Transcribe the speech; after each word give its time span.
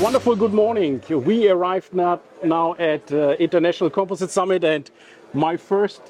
Wonderful. 0.00 0.34
Good 0.36 0.52
morning. 0.52 1.02
We 1.08 1.48
arrived 1.48 1.94
now, 1.94 2.20
now 2.42 2.74
at 2.74 3.10
uh, 3.12 3.36
International 3.38 3.88
Composite 3.90 4.30
Summit, 4.30 4.64
and 4.64 4.90
my 5.32 5.56
first, 5.56 6.02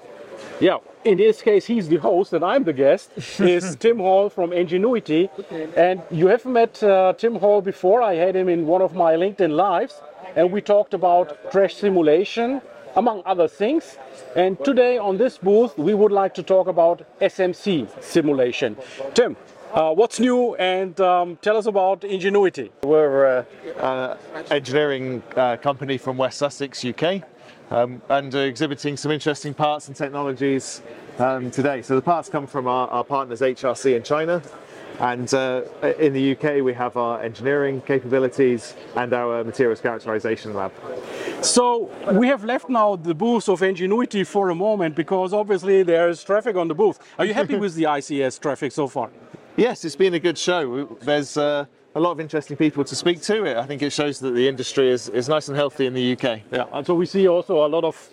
yeah, 0.59 0.79
in 1.05 1.19
this 1.19 1.43
case, 1.43 1.67
he's 1.67 1.89
the 1.89 1.97
host 1.97 2.33
and 2.33 2.45
I'm 2.45 2.65
the 2.65 2.73
guest, 2.73 3.11
is 3.41 3.77
Tim 3.77 3.99
Hall 3.99 4.31
from 4.31 4.53
Engenuity. 4.53 5.29
And 5.77 6.03
you 6.11 6.29
have 6.29 6.45
met 6.47 6.83
uh, 6.83 7.13
Tim 7.17 7.37
Hall 7.37 7.61
before. 7.61 8.01
I 8.03 8.15
had 8.15 8.35
him 8.35 8.49
in 8.49 8.67
one 8.67 8.81
of 8.83 8.95
my 8.95 9.15
LinkedIn 9.15 9.51
lives, 9.51 10.01
and 10.35 10.51
we 10.51 10.61
talked 10.61 10.95
about 10.95 11.51
crash 11.51 11.75
simulation, 11.75 12.63
among 12.97 13.23
other 13.27 13.49
things. 13.49 13.99
And 14.35 14.63
today 14.65 14.99
on 14.99 15.19
this 15.19 15.39
booth, 15.39 15.77
we 15.77 15.95
would 15.95 16.13
like 16.13 16.35
to 16.35 16.43
talk 16.43 16.69
about 16.69 17.03
SMC 17.21 18.03
simulation. 18.03 18.77
Tim, 19.15 19.37
uh, 19.75 19.93
what's 19.93 20.21
new 20.21 20.55
and 20.55 20.99
um, 21.01 21.37
tell 21.43 21.57
us 21.57 21.67
about 21.67 22.03
Engenuity. 22.03 22.71
We're 22.85 23.39
an 23.39 23.47
uh, 23.79 24.17
engineering 24.51 25.23
uh, 25.37 25.57
company 25.57 25.99
from 25.99 26.17
West 26.17 26.39
Sussex, 26.39 26.85
UK, 26.85 27.23
um, 27.71 28.01
and 28.09 28.33
uh, 28.35 28.39
exhibiting 28.39 28.97
some 28.97 29.11
interesting 29.11 29.53
parts 29.53 29.89
and 29.89 29.97
technologies 29.97 30.81
um, 31.19 31.51
today. 31.51 31.83
So 31.83 31.97
the 31.97 32.03
parts 32.03 32.29
come 32.29 32.47
from 32.47 32.69
our, 32.69 32.89
our 32.89 33.03
partners 33.03 33.41
HRC 33.41 33.97
in 33.97 34.05
China, 34.05 34.41
and 35.01 35.35
uh, 35.35 35.63
in 35.99 36.13
the 36.13 36.37
UK 36.37 36.63
we 36.63 36.73
have 36.73 36.97
our 36.97 37.21
engineering 37.21 37.81
capabilities 37.81 38.77
and 38.95 39.13
our 39.13 39.43
materials 39.43 39.81
characterization 39.81 40.55
lab. 40.55 40.73
So 41.43 41.91
we 42.13 42.29
have 42.29 42.45
left 42.45 42.69
now 42.69 42.95
the 42.95 43.15
booth 43.15 43.49
of 43.49 43.61
Engenuity 43.61 44.25
for 44.25 44.51
a 44.51 44.55
moment 44.55 44.95
because 44.95 45.33
obviously 45.33 45.83
there's 45.83 46.23
traffic 46.23 46.55
on 46.55 46.69
the 46.69 46.75
booth. 46.75 47.01
Are 47.19 47.25
you 47.25 47.35
happy 47.35 47.57
with 47.65 47.75
the 47.75 47.85
ICS 47.85 48.39
traffic 48.39 48.71
so 48.71 48.87
far? 48.87 49.11
Yes, 49.57 49.85
it's 49.85 49.95
been 49.95 50.15
a 50.15 50.19
good 50.19 50.37
show. 50.37 50.87
There's 51.03 51.37
uh, 51.37 51.67
a 51.95 52.01
lot 52.01 52.11
of 52.11 52.21
interesting 52.21 52.57
people 52.57 52.83
to 52.85 52.97
speak 52.97 53.23
to. 53.23 53.45
It 53.45 53.57
I 53.57 53.67
think 53.67 53.83
it 53.83 53.93
shows 53.93 54.19
that 54.19 54.33
the 54.33 54.49
industry 54.49 54.91
is, 54.91 55.09
is 55.09 55.29
nice 55.29 55.47
and 55.47 55.57
healthy 55.57 55.87
in 55.87 55.95
the 55.95 56.13
UK. 56.13 56.41
Yeah, 56.51 56.65
and 56.73 56.85
so 56.85 56.95
we 56.95 57.07
see 57.07 57.29
also 57.29 57.65
a 57.65 57.69
lot 57.69 57.85
of 57.85 58.11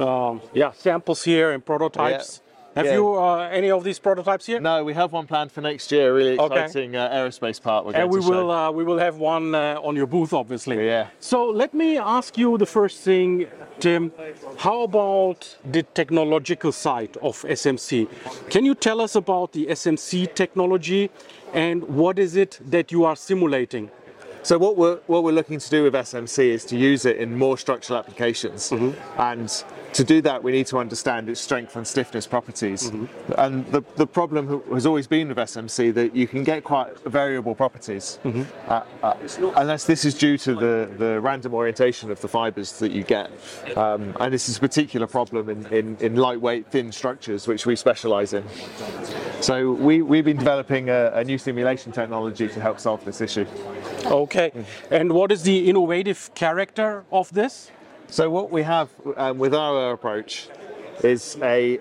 um, 0.00 0.40
yeah 0.52 0.72
samples 0.72 1.22
here 1.22 1.52
and 1.52 1.64
prototypes. 1.64 2.40
Have 2.74 2.86
Yeah. 2.86 2.94
you 2.94 3.14
uh, 3.14 3.48
any 3.52 3.70
of 3.70 3.84
these 3.84 3.98
prototypes 3.98 4.46
here? 4.46 4.58
No, 4.58 4.82
we 4.82 4.94
have 4.94 5.12
one 5.12 5.26
planned 5.26 5.52
for 5.52 5.60
next 5.60 5.92
year. 5.92 6.14
Really 6.14 6.38
Okay. 6.38 6.64
exciting 6.64 6.96
uh, 6.96 7.10
aerospace 7.10 7.60
part. 7.60 7.84
We're 7.84 7.92
going 7.92 8.02
and 8.04 8.10
we 8.10 8.20
to 8.20 8.26
show. 8.26 8.30
will 8.30 8.50
uh, 8.50 8.70
we 8.70 8.82
will 8.84 8.98
have 8.98 9.16
one 9.18 9.54
uh, 9.54 9.78
on 9.88 9.94
your 9.94 10.06
booth, 10.06 10.32
obviously. 10.32 10.76
Yeah. 10.86 11.08
So 11.20 11.44
let 11.62 11.74
me 11.74 11.98
ask 11.98 12.38
you 12.38 12.56
the 12.56 12.66
first 12.66 13.00
thing, 13.04 13.46
Tim. 13.78 14.10
How 14.56 14.82
about 14.82 15.56
the 15.70 15.82
technological 15.82 16.72
side 16.72 17.16
of 17.20 17.42
SMC? 17.44 18.08
Can 18.48 18.64
you 18.64 18.74
tell 18.74 19.00
us 19.02 19.14
about 19.16 19.52
the 19.52 19.66
SMC 19.66 20.34
technology 20.34 21.10
and 21.52 21.82
what 21.84 22.18
is 22.18 22.36
it 22.36 22.58
that 22.70 22.90
you 22.90 23.04
are 23.04 23.16
simulating? 23.16 23.90
So 24.44 24.58
what 24.58 24.76
we're 24.76 24.96
what 25.06 25.22
we're 25.22 25.32
looking 25.32 25.58
to 25.60 25.70
do 25.70 25.84
with 25.84 25.94
SMC 25.94 26.46
is 26.48 26.64
to 26.66 26.76
use 26.76 27.04
it 27.04 27.16
in 27.18 27.36
more 27.38 27.56
structural 27.58 27.98
applications, 27.98 28.70
Mm-hmm. 28.70 29.20
and 29.20 29.64
to 29.92 30.04
do 30.04 30.22
that 30.22 30.42
we 30.42 30.52
need 30.52 30.66
to 30.68 30.78
understand 30.78 31.28
its 31.28 31.38
strength 31.40 31.76
and 31.76 31.86
stiffness 31.86 32.26
properties. 32.26 32.90
Mm-hmm. 32.90 33.32
And 33.38 33.66
the 33.66 33.82
the 33.96 34.06
problem 34.06 34.62
has 34.72 34.84
always 34.86 35.06
been 35.06 35.28
with 35.28 35.36
SMC 35.36 35.94
that 35.94 36.16
you 36.16 36.26
can 36.26 36.42
get 36.42 36.64
quite 36.64 36.98
variable 37.04 37.54
properties, 37.54 38.18
Mm-hmm. 38.24 38.42
uh, 38.70 38.82
uh, 39.02 39.52
unless 39.56 39.84
this 39.84 40.04
is 40.04 40.14
due 40.14 40.36
to 40.38 40.54
the 40.54 40.90
the 40.98 41.20
random 41.20 41.54
orientation 41.54 42.10
of 42.10 42.20
the 42.20 42.28
fibres 42.28 42.78
that 42.80 42.90
you 42.90 43.04
get. 43.04 43.30
Um, 43.76 44.16
and 44.18 44.32
this 44.34 44.48
is 44.48 44.56
a 44.56 44.60
particular 44.60 45.06
problem 45.06 45.48
in, 45.50 45.66
in, 45.66 45.96
in 46.00 46.16
lightweight 46.16 46.66
thin 46.70 46.90
structures, 46.90 47.46
which 47.46 47.64
we 47.66 47.76
specialise 47.76 48.32
in. 48.32 48.44
So 49.40 49.72
we, 49.72 50.02
we've 50.02 50.24
been 50.24 50.36
developing 50.38 50.88
a, 50.88 51.10
a 51.14 51.24
new 51.24 51.38
simulation 51.38 51.90
technology 51.92 52.48
to 52.48 52.60
help 52.60 52.78
solve 52.80 53.04
this 53.04 53.20
issue. 53.20 53.46
Okay. 54.04 54.52
And 54.90 55.12
what 55.12 55.32
is 55.32 55.42
the 55.42 55.68
innovative 55.68 56.30
character 56.34 57.04
of 57.10 57.32
this? 57.32 57.70
So 58.08 58.28
what 58.28 58.50
we 58.50 58.62
have 58.62 58.90
um, 59.16 59.38
with 59.38 59.54
our 59.54 59.92
approach 59.92 60.48
is 61.02 61.38
a 61.42 61.80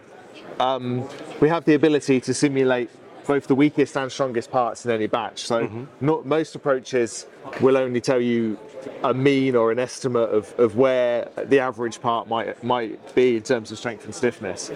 um, 0.60 1.08
we 1.40 1.50
have 1.50 1.66
the 1.66 1.74
ability 1.74 2.22
to 2.22 2.34
simulate 2.34 2.90
both 3.28 3.48
the 3.48 3.56
weakest 3.56 3.96
and 3.98 4.12
strongest 4.12 4.52
parts 4.52 4.86
in 4.86 4.92
any 4.92 5.08
batch. 5.08 5.46
So 5.46 5.88
not 6.00 6.26
most 6.26 6.56
approaches 6.56 7.26
will 7.60 7.78
only 7.78 8.02
tell 8.02 8.22
you 8.22 8.58
a 9.04 9.14
mean 9.14 9.56
or 9.56 9.72
an 9.72 9.80
estimate 9.80 10.30
of, 10.30 10.58
of 10.60 10.76
where 10.76 11.30
the 11.46 11.60
average 11.60 12.02
part 12.02 12.28
might 12.28 12.64
might 12.64 13.14
be 13.16 13.36
in 13.38 13.44
terms 13.44 13.72
of 13.72 13.78
strength 13.78 14.06
and 14.06 14.16
stiffness. 14.16 14.72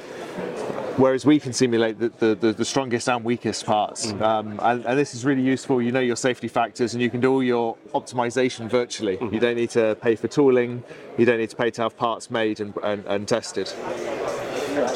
Whereas 0.98 1.26
we 1.26 1.42
can 1.42 1.52
simulate 1.52 2.00
the, 2.00 2.10
the, 2.20 2.36
the, 2.36 2.54
the 2.54 2.64
strongest 2.64 3.10
and 3.10 3.24
weakest 3.24 3.66
parts. 3.66 4.14
Mm. 4.14 4.22
Um, 4.22 4.60
and, 4.64 4.86
and 4.86 4.98
this 4.98 5.14
is 5.14 5.26
really 5.26 5.42
useful. 5.42 5.82
You 5.82 5.92
know 5.92 6.00
your 6.00 6.16
safety 6.16 6.48
factors 6.48 6.94
and 6.94 7.04
you 7.04 7.10
can 7.10 7.20
do 7.20 7.34
all 7.34 7.44
your 7.44 7.76
optimization 7.94 8.70
virtually. 8.70 9.18
Mm-hmm. 9.18 9.34
You 9.34 9.40
don't 9.42 9.56
need 9.58 9.72
to 9.72 9.98
pay 10.02 10.16
for 10.16 10.30
tooling, 10.30 10.84
you 11.18 11.26
don't 11.26 11.40
need 11.40 11.50
to 11.50 11.56
pay 11.56 11.70
to 11.72 11.82
have 11.82 11.98
parts 11.98 12.32
made 12.32 12.62
and, 12.62 12.74
and, 12.82 13.06
and 13.08 13.28
tested. 13.28 13.74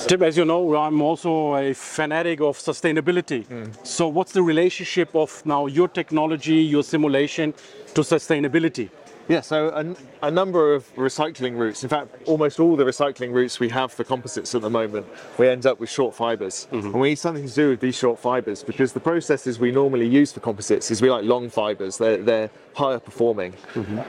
Tim, 0.07 0.23
as 0.23 0.37
you 0.37 0.45
know, 0.45 0.75
I'm 0.75 1.01
also 1.01 1.55
a 1.55 1.73
fanatic 1.73 2.39
of 2.41 2.57
sustainability. 2.57 3.45
Mm. 3.45 3.85
So, 3.85 4.07
what's 4.07 4.31
the 4.31 4.41
relationship 4.41 5.15
of 5.15 5.45
now 5.45 5.67
your 5.67 5.87
technology, 5.87 6.55
your 6.55 6.83
simulation, 6.83 7.53
to 7.93 8.01
sustainability? 8.01 8.89
Yeah, 9.29 9.41
so 9.41 9.69
a, 9.69 10.27
a 10.27 10.31
number 10.31 10.73
of 10.73 10.91
recycling 10.95 11.55
routes, 11.55 11.83
in 11.83 11.89
fact, 11.89 12.15
almost 12.25 12.59
all 12.59 12.75
the 12.75 12.83
recycling 12.83 13.31
routes 13.31 13.59
we 13.59 13.69
have 13.69 13.91
for 13.91 14.03
composites 14.03 14.55
at 14.55 14.61
the 14.61 14.71
moment, 14.71 15.05
we 15.37 15.47
end 15.47 15.67
up 15.67 15.79
with 15.79 15.89
short 15.89 16.15
fibres. 16.15 16.67
Mm-hmm. 16.71 16.87
And 16.87 16.99
we 16.99 17.09
need 17.09 17.19
something 17.19 17.47
to 17.47 17.53
do 17.53 17.69
with 17.69 17.79
these 17.79 17.95
short 17.95 18.19
fibres 18.19 18.63
because 18.63 18.91
the 18.91 18.99
processes 18.99 19.59
we 19.59 19.71
normally 19.71 20.07
use 20.07 20.31
for 20.31 20.39
composites 20.39 20.89
is 20.89 20.99
we 21.03 21.11
like 21.11 21.25
long 21.25 21.47
fibres, 21.47 21.99
they're, 21.99 22.17
they're 22.17 22.49
higher 22.73 22.97
performing. 22.99 23.53
Mm-hmm. 23.75 23.99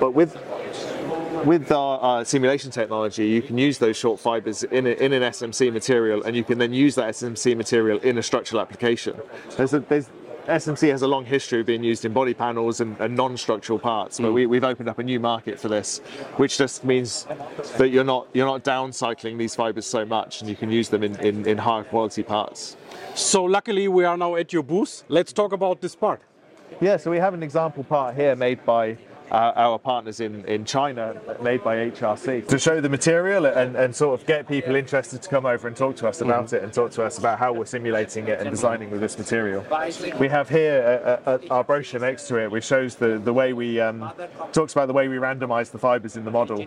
But 0.00 0.10
with 0.10 0.36
with 1.44 1.70
our, 1.70 1.98
our 1.98 2.24
simulation 2.24 2.70
technology, 2.70 3.26
you 3.26 3.42
can 3.42 3.58
use 3.58 3.78
those 3.78 3.96
short 3.96 4.18
fibers 4.18 4.62
in, 4.64 4.86
a, 4.86 4.90
in 4.90 5.12
an 5.12 5.22
SMC 5.22 5.72
material, 5.72 6.22
and 6.22 6.34
you 6.34 6.42
can 6.42 6.58
then 6.58 6.72
use 6.72 6.94
that 6.94 7.10
SMC 7.10 7.56
material 7.56 7.98
in 7.98 8.16
a 8.16 8.22
structural 8.22 8.62
application. 8.62 9.14
There's 9.56 9.74
a, 9.74 9.80
there's, 9.80 10.08
SMC 10.46 10.90
has 10.90 11.00
a 11.00 11.08
long 11.08 11.24
history 11.24 11.60
of 11.60 11.66
being 11.66 11.82
used 11.82 12.04
in 12.04 12.12
body 12.12 12.34
panels 12.34 12.80
and, 12.80 12.98
and 13.00 13.16
non-structural 13.16 13.78
parts, 13.78 14.18
but 14.18 14.28
hmm. 14.28 14.34
we, 14.34 14.46
we've 14.46 14.64
opened 14.64 14.88
up 14.90 14.98
a 14.98 15.02
new 15.02 15.18
market 15.18 15.58
for 15.58 15.68
this, 15.68 15.98
which 16.36 16.58
just 16.58 16.84
means 16.84 17.26
that 17.78 17.88
you're 17.88 18.04
not 18.04 18.28
you're 18.34 18.46
not 18.46 18.62
downcycling 18.62 19.38
these 19.38 19.54
fibers 19.54 19.86
so 19.86 20.04
much, 20.04 20.40
and 20.40 20.50
you 20.50 20.56
can 20.56 20.70
use 20.70 20.90
them 20.90 21.02
in, 21.02 21.16
in, 21.20 21.46
in 21.46 21.56
higher 21.56 21.84
quality 21.84 22.22
parts. 22.22 22.76
So, 23.14 23.44
luckily, 23.44 23.88
we 23.88 24.04
are 24.04 24.16
now 24.16 24.36
at 24.36 24.52
your 24.52 24.62
booth. 24.62 25.04
Let's 25.08 25.32
talk 25.32 25.52
about 25.52 25.80
this 25.80 25.96
part. 25.96 26.20
Yeah, 26.80 26.96
so 26.98 27.10
we 27.10 27.18
have 27.18 27.34
an 27.34 27.42
example 27.42 27.84
part 27.84 28.14
here 28.14 28.36
made 28.36 28.64
by 28.66 28.98
uh, 29.30 29.52
our 29.56 29.78
partners 29.78 30.20
in, 30.20 30.44
in 30.44 30.64
China, 30.64 31.16
made 31.42 31.62
by 31.64 31.76
HRC, 31.76 32.46
to 32.48 32.58
show 32.58 32.80
the 32.80 32.88
material 32.88 33.46
and, 33.46 33.76
and 33.76 33.94
sort 33.94 34.18
of 34.18 34.26
get 34.26 34.46
people 34.46 34.74
interested 34.74 35.22
to 35.22 35.28
come 35.28 35.46
over 35.46 35.66
and 35.68 35.76
talk 35.76 35.96
to 35.96 36.08
us 36.08 36.20
about 36.20 36.52
it 36.52 36.62
and 36.62 36.72
talk 36.72 36.90
to 36.92 37.02
us 37.02 37.18
about 37.18 37.38
how 37.38 37.52
we're 37.52 37.64
simulating 37.64 38.28
it 38.28 38.40
and 38.40 38.50
designing 38.50 38.90
with 38.90 39.00
this 39.00 39.18
material. 39.18 39.64
We 40.18 40.28
have 40.28 40.48
here 40.48 41.20
uh, 41.26 41.30
uh, 41.30 41.38
our 41.50 41.64
brochure 41.64 42.00
next 42.00 42.28
to 42.28 42.36
it, 42.36 42.50
which 42.50 42.64
shows 42.64 42.94
the, 42.94 43.18
the 43.18 43.32
way 43.32 43.52
we 43.52 43.80
um, 43.80 44.10
talks 44.52 44.72
about 44.72 44.86
the 44.86 44.92
way 44.92 45.08
we 45.08 45.16
randomize 45.16 45.70
the 45.70 45.78
fibers 45.78 46.16
in 46.16 46.24
the 46.24 46.30
model, 46.30 46.62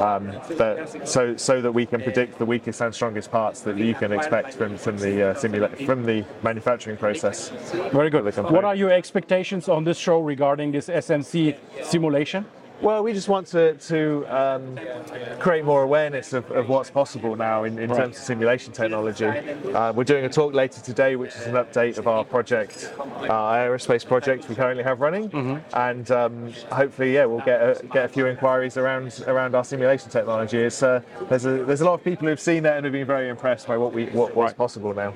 um, 0.00 0.26
that, 0.56 1.02
so 1.04 1.36
so 1.36 1.60
that 1.60 1.72
we 1.72 1.86
can 1.86 2.00
predict 2.00 2.38
the 2.38 2.46
weakest 2.46 2.80
and 2.80 2.94
strongest 2.94 3.30
parts 3.30 3.60
that 3.62 3.76
you 3.76 3.94
can 3.94 4.12
expect 4.12 4.54
from 4.54 4.76
from 4.76 4.96
the 4.98 5.30
uh, 5.30 5.34
simula- 5.34 5.86
from 5.86 6.04
the 6.04 6.24
manufacturing 6.42 6.96
process. 6.96 7.50
Very 7.92 8.10
good. 8.10 8.24
The. 8.24 8.42
What 8.42 8.64
are 8.64 8.74
your 8.74 8.92
expectations 8.92 9.68
on 9.68 9.84
this 9.84 9.98
show 9.98 10.20
regarding 10.20 10.72
this 10.72 10.88
SMC 10.88 11.56
simulation? 11.88 12.44
Well, 12.80 13.02
we 13.02 13.12
just 13.12 13.28
want 13.28 13.48
to, 13.48 13.74
to 13.74 14.24
um, 14.28 14.78
create 15.40 15.64
more 15.64 15.82
awareness 15.82 16.32
of, 16.32 16.48
of 16.52 16.68
what's 16.68 16.90
possible 16.90 17.34
now 17.34 17.64
in, 17.64 17.76
in 17.76 17.88
terms 17.90 18.16
of 18.16 18.22
simulation 18.22 18.72
technology. 18.72 19.26
Uh, 19.26 19.92
we're 19.92 20.04
doing 20.04 20.24
a 20.24 20.28
talk 20.28 20.54
later 20.54 20.80
today, 20.80 21.16
which 21.16 21.34
is 21.34 21.46
an 21.46 21.54
update 21.54 21.98
of 21.98 22.06
our 22.06 22.24
project, 22.24 22.92
our 23.28 23.58
aerospace 23.58 24.06
project 24.06 24.48
we 24.48 24.54
currently 24.54 24.84
have 24.84 25.00
running, 25.00 25.60
and 25.74 26.10
um, 26.12 26.52
hopefully, 26.70 27.14
yeah, 27.14 27.24
we'll 27.24 27.40
get 27.44 27.60
a, 27.60 27.86
get 27.88 28.04
a 28.04 28.08
few 28.08 28.26
inquiries 28.26 28.76
around 28.76 29.24
around 29.26 29.56
our 29.56 29.64
simulation 29.64 30.08
technology. 30.10 30.58
It's, 30.58 30.82
uh, 30.82 31.00
there's 31.28 31.46
a 31.46 31.64
there's 31.64 31.80
a 31.80 31.84
lot 31.84 31.94
of 31.94 32.04
people 32.04 32.28
who've 32.28 32.38
seen 32.40 32.62
that 32.62 32.76
and 32.76 32.84
have 32.84 32.92
been 32.92 33.06
very 33.06 33.28
impressed 33.28 33.66
by 33.66 33.76
what 33.76 33.92
we 33.92 34.06
what, 34.06 34.36
what's 34.36 34.54
possible 34.54 34.94
now. 34.94 35.14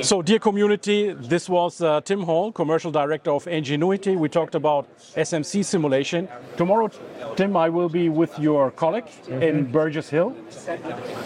So, 0.00 0.22
dear 0.22 0.38
community, 0.38 1.12
this 1.12 1.50
was 1.50 1.82
uh, 1.82 2.00
Tim 2.00 2.22
Hall, 2.22 2.50
Commercial 2.50 2.90
Director 2.90 3.30
of 3.30 3.44
Engenuity. 3.44 4.16
We 4.16 4.30
talked 4.30 4.54
about 4.54 4.88
SMC 5.16 5.64
simulation. 5.64 6.28
Tomorrow, 6.56 6.90
Tim, 7.36 7.56
I 7.56 7.68
will 7.68 7.88
be 7.88 8.08
with 8.08 8.38
your 8.38 8.70
colleague 8.70 9.08
in 9.28 9.70
Burgess 9.70 10.08
Hill. 10.08 10.36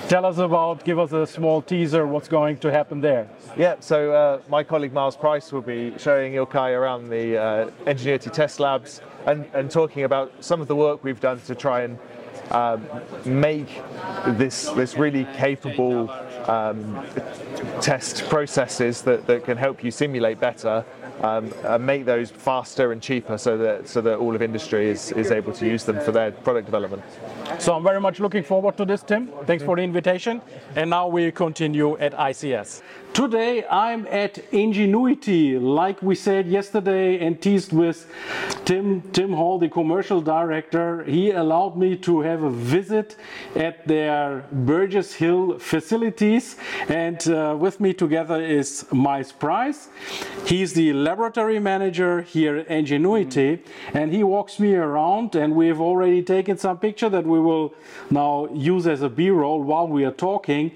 Tell 0.08 0.24
us 0.24 0.38
about, 0.38 0.84
give 0.84 0.98
us 0.98 1.12
a 1.12 1.26
small 1.26 1.60
teaser, 1.60 2.06
what's 2.06 2.28
going 2.28 2.56
to 2.58 2.70
happen 2.70 3.00
there. 3.00 3.28
Yeah, 3.56 3.76
so 3.80 4.12
uh, 4.12 4.40
my 4.48 4.62
colleague 4.62 4.92
Miles 4.92 5.16
Price 5.16 5.52
will 5.52 5.62
be 5.62 5.94
showing 5.98 6.32
Ilkay 6.34 6.76
around 6.76 7.08
the 7.08 7.36
uh, 7.36 7.70
Engenuity 7.86 8.30
test 8.30 8.60
labs 8.60 9.00
and, 9.26 9.46
and 9.52 9.70
talking 9.70 10.04
about 10.04 10.32
some 10.40 10.60
of 10.60 10.68
the 10.68 10.76
work 10.76 11.04
we've 11.04 11.20
done 11.20 11.40
to 11.40 11.54
try 11.54 11.82
and 11.82 11.98
um, 12.50 12.86
make 13.24 13.82
this 14.28 14.70
this 14.70 14.96
really 14.96 15.24
capable 15.34 16.10
um, 16.46 17.04
test 17.80 18.28
processes 18.28 19.02
that, 19.02 19.26
that 19.26 19.44
can 19.44 19.56
help 19.56 19.84
you 19.84 19.90
simulate 19.90 20.40
better 20.40 20.84
um, 21.22 21.52
and 21.64 21.84
make 21.84 22.04
those 22.04 22.30
faster 22.30 22.92
and 22.92 23.02
cheaper 23.02 23.38
so 23.38 23.56
that 23.58 23.88
so 23.88 24.00
that 24.00 24.18
all 24.18 24.34
of 24.34 24.42
industry 24.42 24.88
is, 24.90 25.12
is 25.12 25.30
able 25.30 25.52
to 25.52 25.66
use 25.66 25.84
them 25.84 26.00
for 26.00 26.12
their 26.12 26.30
product 26.30 26.66
development. 26.66 27.02
So 27.58 27.74
I'm 27.74 27.82
very 27.82 28.00
much 28.00 28.20
looking 28.20 28.42
forward 28.42 28.76
to 28.76 28.84
this, 28.84 29.02
Tim. 29.02 29.28
Thanks 29.46 29.64
for 29.64 29.76
the 29.76 29.82
invitation. 29.82 30.40
And 30.76 30.90
now 30.90 31.08
we 31.08 31.32
continue 31.32 31.96
at 31.98 32.12
ICS. 32.14 32.82
Today 33.14 33.66
I'm 33.66 34.06
at 34.06 34.34
Engenuity, 34.52 35.58
like 35.58 36.00
we 36.02 36.14
said 36.14 36.46
yesterday 36.46 37.18
and 37.18 37.40
teased 37.40 37.72
with 37.72 38.06
Tim 38.64 39.02
Tim 39.12 39.32
Hall, 39.32 39.58
the 39.58 39.68
commercial 39.68 40.20
director. 40.20 41.02
He 41.04 41.32
allowed 41.32 41.76
me 41.76 41.96
to 41.96 42.20
have 42.20 42.42
a 42.44 42.50
visit 42.50 43.16
at 43.56 43.86
their 43.88 44.44
Burgess 44.52 45.14
Hill 45.14 45.58
facilities, 45.58 46.56
and 46.88 47.26
uh, 47.28 47.56
with 47.58 47.80
me 47.80 47.92
together 47.92 48.40
is 48.40 48.86
Miles 48.92 49.32
Price. 49.32 49.88
He's 50.46 50.74
the 50.74 50.92
laboratory 51.08 51.58
manager 51.58 52.20
here 52.20 52.54
at 52.56 52.68
Engenuity, 52.68 53.60
and 53.94 54.12
he 54.12 54.22
walks 54.22 54.60
me 54.64 54.74
around. 54.74 55.34
And 55.34 55.54
we've 55.54 55.80
already 55.80 56.22
taken 56.22 56.58
some 56.58 56.78
picture 56.78 57.08
that 57.08 57.24
we 57.24 57.40
will 57.40 57.72
now 58.10 58.48
use 58.52 58.86
as 58.86 59.00
a 59.02 59.08
B-roll 59.08 59.62
while 59.62 59.88
we 59.88 60.04
are 60.04 60.16
talking. 60.28 60.72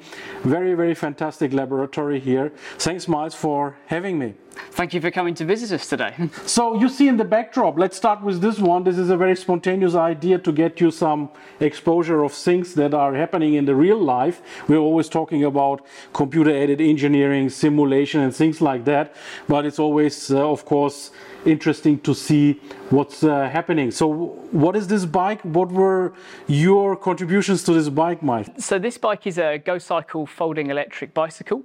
Very 0.56 0.74
very 0.74 0.94
fantastic 0.94 1.52
laboratory 1.52 2.20
here. 2.30 2.52
Thanks, 2.78 3.04
Miles, 3.08 3.34
for 3.34 3.76
having 3.86 4.18
me. 4.18 4.30
Thank 4.72 4.94
you 4.94 5.00
for 5.00 5.10
coming 5.10 5.34
to 5.34 5.44
visit 5.44 5.72
us 5.72 5.88
today. 5.88 6.14
so, 6.46 6.80
you 6.80 6.88
see 6.88 7.08
in 7.08 7.16
the 7.16 7.24
backdrop, 7.24 7.78
let's 7.78 7.96
start 7.96 8.22
with 8.22 8.40
this 8.40 8.58
one. 8.58 8.84
This 8.84 8.98
is 8.98 9.10
a 9.10 9.16
very 9.16 9.36
spontaneous 9.36 9.94
idea 9.94 10.38
to 10.38 10.52
get 10.52 10.80
you 10.80 10.90
some 10.90 11.30
exposure 11.60 12.22
of 12.22 12.32
things 12.32 12.74
that 12.74 12.94
are 12.94 13.14
happening 13.14 13.54
in 13.54 13.64
the 13.64 13.74
real 13.74 13.98
life. 13.98 14.40
We're 14.68 14.78
always 14.78 15.08
talking 15.08 15.44
about 15.44 15.84
computer 16.12 16.50
aided 16.50 16.80
engineering, 16.80 17.50
simulation, 17.50 18.20
and 18.20 18.34
things 18.34 18.60
like 18.60 18.84
that. 18.84 19.14
But 19.48 19.66
it's 19.66 19.78
always, 19.78 20.30
uh, 20.30 20.50
of 20.50 20.64
course, 20.64 21.10
interesting 21.44 22.00
to 22.00 22.14
see 22.14 22.60
what's 22.90 23.22
uh, 23.22 23.48
happening. 23.48 23.90
So, 23.90 24.08
what 24.50 24.76
is 24.76 24.86
this 24.86 25.04
bike? 25.04 25.40
What 25.42 25.70
were 25.70 26.12
your 26.46 26.96
contributions 26.96 27.62
to 27.64 27.72
this 27.72 27.88
bike, 27.88 28.22
Mike? 28.22 28.46
So, 28.58 28.78
this 28.78 28.98
bike 28.98 29.26
is 29.26 29.38
a 29.38 29.58
Go 29.58 29.78
Cycle 29.78 30.26
folding 30.26 30.70
electric 30.70 31.14
bicycle. 31.14 31.62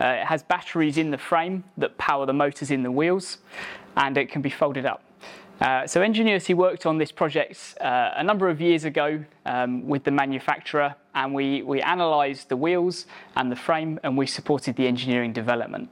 Uh, 0.00 0.06
it 0.06 0.26
has 0.26 0.42
batteries 0.42 0.98
in 0.98 1.10
the 1.10 1.18
frame 1.18 1.64
that 1.76 1.96
power 1.98 2.26
the 2.26 2.32
motors 2.32 2.70
in 2.70 2.82
the 2.82 2.90
wheels, 2.90 3.38
and 3.96 4.16
it 4.16 4.30
can 4.30 4.42
be 4.42 4.50
folded 4.50 4.86
up. 4.86 5.02
Uh, 5.60 5.86
so 5.86 6.00
Engenuity 6.00 6.54
worked 6.54 6.86
on 6.86 6.96
this 6.96 7.12
project 7.12 7.76
uh, 7.82 8.12
a 8.16 8.24
number 8.24 8.48
of 8.48 8.62
years 8.62 8.84
ago 8.84 9.22
um, 9.44 9.86
with 9.86 10.02
the 10.04 10.10
manufacturer 10.10 10.94
and 11.14 11.34
we, 11.34 11.60
we 11.62 11.82
analysed 11.82 12.48
the 12.48 12.56
wheels 12.56 13.04
and 13.36 13.52
the 13.52 13.56
frame 13.56 14.00
and 14.02 14.16
we 14.16 14.26
supported 14.26 14.74
the 14.76 14.86
engineering 14.86 15.34
development. 15.34 15.90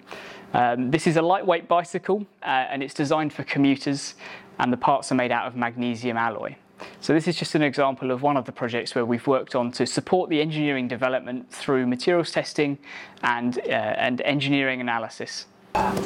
Um, 0.54 0.90
this 0.90 1.06
is 1.06 1.16
a 1.16 1.22
lightweight 1.22 1.68
bicycle 1.68 2.26
uh, 2.42 2.46
and 2.46 2.82
it's 2.82 2.94
designed 2.94 3.34
for 3.34 3.44
commuters 3.44 4.14
and 4.58 4.72
the 4.72 4.76
parts 4.78 5.12
are 5.12 5.16
made 5.16 5.32
out 5.32 5.46
of 5.46 5.54
magnesium 5.54 6.16
alloy. 6.16 6.54
So 7.00 7.12
this 7.12 7.28
is 7.28 7.36
just 7.36 7.54
an 7.54 7.62
example 7.62 8.10
of 8.10 8.22
one 8.22 8.38
of 8.38 8.46
the 8.46 8.52
projects 8.52 8.94
where 8.94 9.04
we've 9.04 9.26
worked 9.26 9.54
on 9.54 9.70
to 9.72 9.86
support 9.86 10.30
the 10.30 10.40
engineering 10.40 10.88
development 10.88 11.50
through 11.50 11.86
materials 11.86 12.30
testing 12.30 12.78
and, 13.22 13.58
uh, 13.58 13.70
and 13.70 14.22
engineering 14.22 14.80
analysis. 14.80 15.44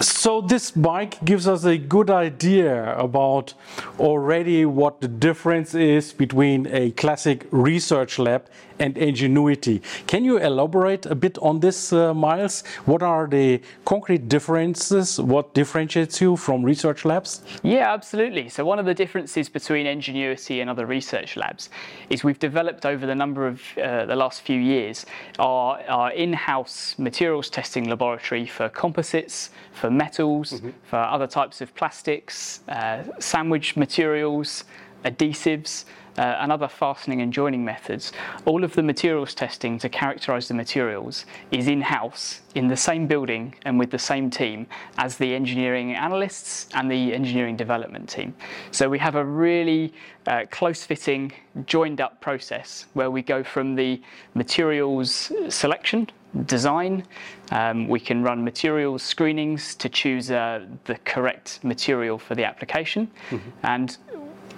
So 0.01 0.41
this 0.41 0.71
bike 0.71 1.25
gives 1.25 1.47
us 1.47 1.65
a 1.65 1.79
good 1.79 2.11
idea 2.11 2.97
about 2.97 3.55
already 3.99 4.67
what 4.67 5.01
the 5.01 5.09
difference 5.09 5.75
is 5.75 6.13
between 6.13 6.67
a 6.67 6.91
classic 6.93 7.47
research 7.51 8.19
lab 8.19 8.49
and 8.83 8.97
Engenuity. 8.97 9.81
Can 10.07 10.25
you 10.25 10.39
elaborate 10.39 11.07
a 11.07 11.15
bit 11.15 11.39
on 11.39 11.61
this, 11.61 11.93
uh, 11.93 12.13
Miles? 12.13 12.65
What 12.85 13.03
are 13.03 13.29
the 13.29 13.61
concrete 13.85 14.29
differences? 14.29 15.21
What 15.21 15.55
differentiates 15.55 16.21
you 16.21 16.37
from 16.37 16.65
research 16.65 17.05
labs? 17.05 17.43
Yeah, 17.63 17.93
absolutely. 17.93 18.49
So 18.49 18.65
one 18.65 18.79
of 18.81 18.87
the 18.87 18.95
differences 18.95 19.49
between 19.49 19.87
Engenuity 19.87 20.61
and 20.61 20.69
other 20.69 20.87
research 20.87 21.37
labs 21.37 21.71
is 22.11 22.25
we've 22.25 22.41
developed 22.41 22.85
over 22.85 23.07
the 23.07 23.15
number 23.15 23.47
of 23.47 23.63
uh, 23.79 24.05
the 24.07 24.17
last 24.17 24.41
few 24.43 24.59
years 24.59 25.07
our, 25.39 25.81
our 25.89 26.11
in-house 26.13 26.97
materials 26.99 27.49
testing 27.49 27.89
laboratory 27.89 28.47
for 28.47 28.69
composites, 28.69 29.51
for 29.73 29.91
metals, 29.91 30.53
mm-hmm. 30.53 30.71
for 30.83 30.97
other 30.97 31.27
types 31.27 31.61
of 31.61 31.75
plastics, 31.75 32.61
uh, 32.69 33.03
sandwich 33.19 33.77
materials, 33.77 34.65
adhesives. 35.05 35.85
Uh, 36.19 36.37
and 36.41 36.53
other 36.53 36.69
fastening 36.69 37.23
and 37.23 37.33
joining 37.33 37.65
methods, 37.65 38.13
all 38.45 38.65
of 38.65 38.75
the 38.75 38.83
materials 38.83 39.35
testing 39.35 39.79
to 39.79 39.89
characterize 39.89 40.49
the 40.49 40.55
materials 40.55 41.25
is 41.51 41.69
in 41.69 41.81
house 41.81 42.43
in 42.55 42.69
the 42.69 42.77
same 42.77 43.07
building 43.07 43.55
and 43.65 43.79
with 43.79 43.91
the 43.91 43.99
same 43.99 44.29
team 44.29 44.67
as 44.99 45.17
the 45.17 45.35
engineering 45.35 45.95
analysts 45.95 46.69
and 46.75 46.91
the 46.91 47.15
engineering 47.15 47.57
development 47.57 48.09
team. 48.09 48.35
So 48.71 48.89
we 48.89 48.99
have 48.99 49.15
a 49.15 49.25
really 49.25 49.95
uh, 50.27 50.45
close 50.51 50.85
fitting, 50.85 51.33
joined 51.67 52.01
up 52.01 52.21
process 52.21 52.87
where 52.93 53.11
we 53.11 53.23
go 53.23 53.43
from 53.43 53.75
the 53.75 54.01
materials 54.35 55.33
selection 55.49 56.09
design. 56.47 57.05
Um, 57.51 57.89
we 57.89 58.01
can 58.01 58.23
run 58.23 58.43
materials 58.45 59.03
screenings 59.03 59.75
to 59.77 59.89
choose 59.89 60.31
uh, 60.31 60.67
the 60.85 60.95
correct 61.05 61.61
material 61.63 62.19
for 62.19 62.35
the 62.35 62.45
application. 62.45 63.11
Mm-hmm. 63.31 63.51
And 63.63 63.97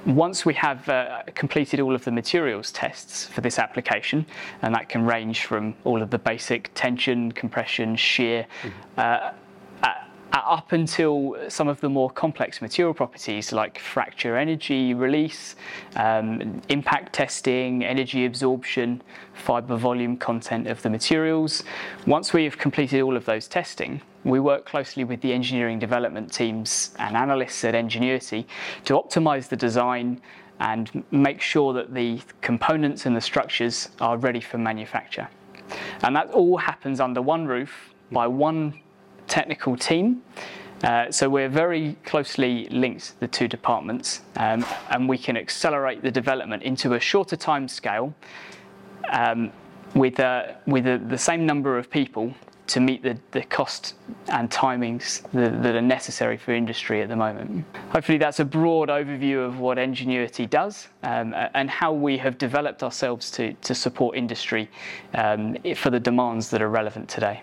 once 0.07 0.45
we 0.45 0.55
have 0.55 0.89
uh, 0.89 1.23
completed 1.35 1.81
all 1.81 1.95
of 1.95 2.05
the 2.05 2.11
materials 2.11 2.71
tests 2.73 3.27
for 3.27 3.41
this 3.41 3.59
application, 3.59 4.27
and 4.63 4.75
that 4.75 4.89
can 4.89 5.05
range 5.05 5.45
from 5.45 5.75
all 5.85 6.03
of 6.03 6.11
the 6.11 6.19
basic 6.19 6.71
tension, 6.75 7.33
compression, 7.33 7.97
shear, 7.97 8.47
mm-hmm. 8.63 9.01
uh, 9.01 9.33
up 10.35 10.73
until 10.73 11.37
some 11.49 11.69
of 11.69 11.81
the 11.81 11.89
more 11.89 12.11
complex 12.11 12.61
material 12.61 12.93
properties 12.93 13.53
like 13.53 13.79
fracture 13.79 14.37
energy 14.37 14.93
release, 14.93 15.55
um, 15.97 16.61
impact 16.69 17.13
testing, 17.13 17.85
energy 17.85 18.27
absorption, 18.27 19.01
fiber 19.33 19.77
volume 19.77 20.17
content 20.17 20.67
of 20.67 20.83
the 20.83 20.91
materials. 20.91 21.63
Once 22.07 22.33
we 22.33 22.45
have 22.45 22.59
completed 22.59 23.01
all 23.01 23.17
of 23.17 23.25
those 23.25 23.47
testing, 23.47 24.01
we 24.25 24.41
work 24.41 24.65
closely 24.65 25.05
with 25.05 25.21
the 25.21 25.33
engineering 25.33 25.79
development 25.79 26.33
teams 26.33 26.95
and 26.99 27.17
analysts 27.17 27.65
at 27.65 27.75
Engenuity 27.75 28.47
to 28.85 28.95
optimize 28.95 29.49
the 29.49 29.57
design 29.57 30.21
and 30.61 31.05
make 31.11 31.41
sure 31.41 31.73
that 31.73 31.95
the 31.95 32.21
components 32.41 33.07
and 33.07 33.17
the 33.17 33.21
structures 33.21 33.91
are 34.01 34.17
ready 34.17 34.41
for 34.41 34.59
manufacture. 34.59 35.29
And 36.03 36.15
that 36.17 36.31
all 36.31 36.57
happens 36.57 37.01
under 37.01 37.21
one 37.21 37.47
roof 37.47 37.95
by 38.13 38.27
one 38.27 38.81
technical 39.27 39.77
team. 39.77 40.23
Uh, 40.83 41.11
so 41.11 41.29
we're 41.29 41.49
very 41.49 41.97
closely 42.05 42.69
linked, 42.71 43.19
the 43.21 43.29
two 43.29 43.49
departments, 43.49 44.21
um, 44.37 44.65
and 44.91 45.09
we 45.09 45.17
can 45.17 45.37
accelerate 45.37 46.03
the 46.03 46.11
development 46.11 46.63
into 46.63 46.95
a 46.95 47.01
shorter 47.01 47.37
time 47.37 47.67
scale 47.69 48.15
um, 49.11 49.51
with, 49.95 50.21
uh, 50.21 50.53
with 50.67 50.87
uh, 50.87 50.99
the 51.09 51.19
same 51.19 51.47
number 51.47 51.79
of 51.79 51.91
people 51.91 52.35
to 52.67 52.81
meet 52.81 53.03
the, 53.03 53.19
the 53.33 53.43
cost 53.43 53.95
and 54.29 54.51
timings 54.51 55.23
that, 55.33 55.63
that, 55.63 55.75
are 55.75 55.83
necessary 55.83 56.37
for 56.37 56.53
industry 56.55 57.03
at 57.03 57.09
the 57.09 57.17
moment. 57.17 57.65
Hopefully, 57.91 58.19
that's 58.19 58.41
a 58.41 58.45
broad 58.45 58.89
overview 58.89 59.47
of 59.47 59.59
what 59.59 59.79
Engenuity 59.79 60.47
does 60.47 60.89
um, 61.03 61.35
and 61.55 61.69
how 61.69 61.93
we 61.93 62.17
have 62.17 62.39
developed 62.39 62.83
ourselves 62.83 63.31
to, 63.33 63.53
to 63.55 63.75
support 63.75 64.17
industry 64.17 64.71
um, 65.15 65.57
for 65.77 65.91
the 65.91 66.01
demands 66.01 66.49
that 66.51 66.63
are 66.63 66.71
relevant 66.71 67.09
today. 67.09 67.43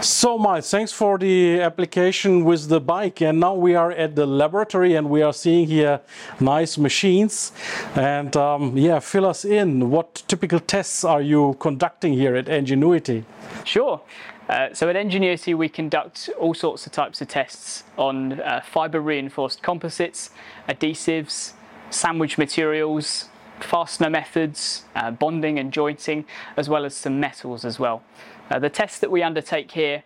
So, 0.00 0.38
Miles, 0.38 0.70
thanks 0.70 0.92
for 0.92 1.18
the 1.18 1.60
application 1.60 2.44
with 2.44 2.68
the 2.68 2.80
bike. 2.80 3.20
And 3.20 3.40
now 3.40 3.54
we 3.54 3.74
are 3.74 3.90
at 3.90 4.14
the 4.14 4.26
laboratory 4.26 4.94
and 4.94 5.10
we 5.10 5.22
are 5.22 5.32
seeing 5.32 5.66
here 5.66 6.00
nice 6.40 6.78
machines. 6.78 7.52
And 7.94 8.36
um, 8.36 8.76
yeah, 8.76 9.00
fill 9.00 9.26
us 9.26 9.44
in. 9.44 9.90
What 9.90 10.22
typical 10.28 10.60
tests 10.60 11.04
are 11.04 11.20
you 11.20 11.56
conducting 11.58 12.12
here 12.12 12.36
at 12.36 12.46
Engenuity? 12.46 13.24
Sure. 13.64 14.00
Uh, 14.48 14.72
so 14.72 14.88
at 14.88 14.96
Engenuity, 14.96 15.54
we 15.54 15.68
conduct 15.68 16.30
all 16.38 16.54
sorts 16.54 16.86
of 16.86 16.92
types 16.92 17.20
of 17.20 17.28
tests 17.28 17.84
on 17.98 18.40
uh, 18.40 18.62
fiber 18.64 19.00
reinforced 19.00 19.62
composites, 19.62 20.30
adhesives, 20.68 21.52
sandwich 21.90 22.38
materials, 22.38 23.28
fastener 23.60 24.08
methods, 24.08 24.84
uh, 24.94 25.10
bonding 25.10 25.58
and 25.58 25.72
jointing, 25.72 26.24
as 26.56 26.68
well 26.68 26.84
as 26.84 26.94
some 26.94 27.20
metals 27.20 27.64
as 27.64 27.78
well. 27.78 28.02
Uh, 28.50 28.58
the 28.58 28.70
tests 28.70 28.98
that 28.98 29.10
we 29.10 29.22
undertake 29.22 29.70
here 29.70 30.02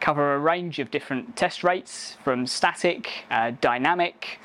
cover 0.00 0.34
a 0.34 0.38
range 0.38 0.78
of 0.78 0.90
different 0.90 1.36
test 1.36 1.62
rates 1.62 2.16
from 2.24 2.46
static, 2.46 3.24
uh, 3.30 3.52
dynamic, 3.60 4.38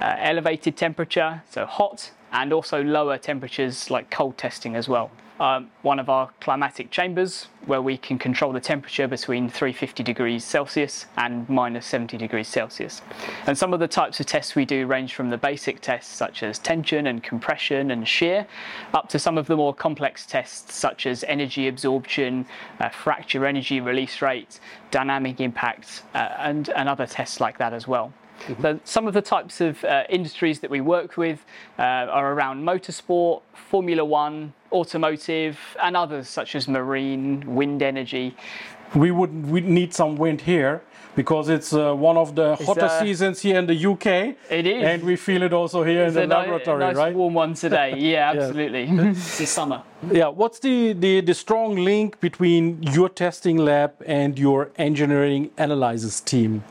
uh, 0.00 0.16
elevated 0.18 0.76
temperature, 0.76 1.42
so 1.50 1.66
hot, 1.66 2.10
and 2.32 2.52
also 2.52 2.82
lower 2.82 3.18
temperatures 3.18 3.90
like 3.90 4.10
cold 4.10 4.38
testing 4.38 4.74
as 4.74 4.88
well 4.88 5.10
um, 5.40 5.70
one 5.82 5.98
of 5.98 6.08
our 6.08 6.30
climatic 6.40 6.90
chambers 6.90 7.48
where 7.66 7.80
we 7.80 7.96
can 7.96 8.18
control 8.18 8.52
the 8.52 8.60
temperature 8.60 9.08
between 9.08 9.48
350 9.48 10.02
degrees 10.02 10.44
Celsius 10.44 11.06
and 11.16 11.48
minus 11.48 11.86
70 11.86 12.16
degrees 12.16 12.48
Celsius. 12.48 13.02
And 13.46 13.56
some 13.56 13.72
of 13.72 13.80
the 13.80 13.88
types 13.88 14.20
of 14.20 14.26
tests 14.26 14.54
we 14.54 14.64
do 14.64 14.86
range 14.86 15.14
from 15.14 15.30
the 15.30 15.38
basic 15.38 15.80
tests 15.80 16.14
such 16.14 16.42
as 16.42 16.58
tension 16.58 17.06
and 17.06 17.22
compression 17.22 17.90
and 17.90 18.06
shear 18.06 18.46
up 18.94 19.08
to 19.10 19.18
some 19.18 19.38
of 19.38 19.46
the 19.46 19.56
more 19.56 19.74
complex 19.74 20.26
tests 20.26 20.74
such 20.74 21.06
as 21.06 21.24
energy 21.24 21.68
absorption, 21.68 22.46
uh, 22.80 22.88
fracture 22.88 23.46
energy 23.46 23.80
release 23.80 24.22
rate, 24.22 24.60
dynamic 24.90 25.40
impact, 25.40 26.02
uh, 26.14 26.28
and, 26.38 26.68
and 26.70 26.88
other 26.88 27.06
tests 27.06 27.40
like 27.40 27.58
that 27.58 27.72
as 27.72 27.88
well. 27.88 28.12
Mm-hmm. 28.46 28.78
some 28.82 29.06
of 29.06 29.14
the 29.14 29.22
types 29.22 29.60
of 29.60 29.84
uh, 29.84 30.02
industries 30.08 30.58
that 30.60 30.70
we 30.70 30.80
work 30.80 31.16
with 31.16 31.44
uh, 31.78 31.82
are 31.82 32.32
around 32.32 32.64
motorsport, 32.64 33.42
Formula 33.54 34.04
One, 34.04 34.52
automotive, 34.72 35.58
and 35.82 35.96
others 35.96 36.28
such 36.28 36.54
as 36.54 36.68
marine, 36.68 37.42
wind 37.54 37.82
energy. 37.82 38.36
We 38.94 39.10
would 39.10 39.46
we 39.46 39.60
need 39.60 39.94
some 39.94 40.16
wind 40.16 40.42
here 40.42 40.82
because 41.14 41.48
it's 41.48 41.72
uh, 41.72 41.94
one 41.94 42.16
of 42.16 42.34
the 42.34 42.56
hotter 42.56 42.86
uh, 42.86 43.00
seasons 43.00 43.40
here 43.40 43.58
in 43.58 43.66
the 43.66 43.86
UK. 43.86 44.06
It 44.50 44.66
is, 44.66 44.82
and 44.82 45.02
we 45.02 45.16
feel 45.16 45.42
it 45.42 45.52
also 45.52 45.82
here 45.82 46.04
it's 46.04 46.16
in 46.16 46.28
the 46.28 46.34
laboratory, 46.34 46.80
nice 46.80 46.96
right? 46.96 47.14
Warm 47.14 47.34
one 47.34 47.54
today. 47.54 47.94
Yeah, 48.12 48.32
absolutely. 48.34 48.84
it's 49.10 49.38
the 49.38 49.46
summer. 49.46 49.82
Yeah. 50.10 50.28
What's 50.28 50.58
the, 50.58 50.92
the 50.92 51.20
the 51.20 51.34
strong 51.34 51.76
link 51.76 52.20
between 52.20 52.82
your 52.82 53.08
testing 53.08 53.56
lab 53.58 53.92
and 54.06 54.38
your 54.38 54.70
engineering 54.76 55.50
analysis 55.56 56.20
team? 56.20 56.64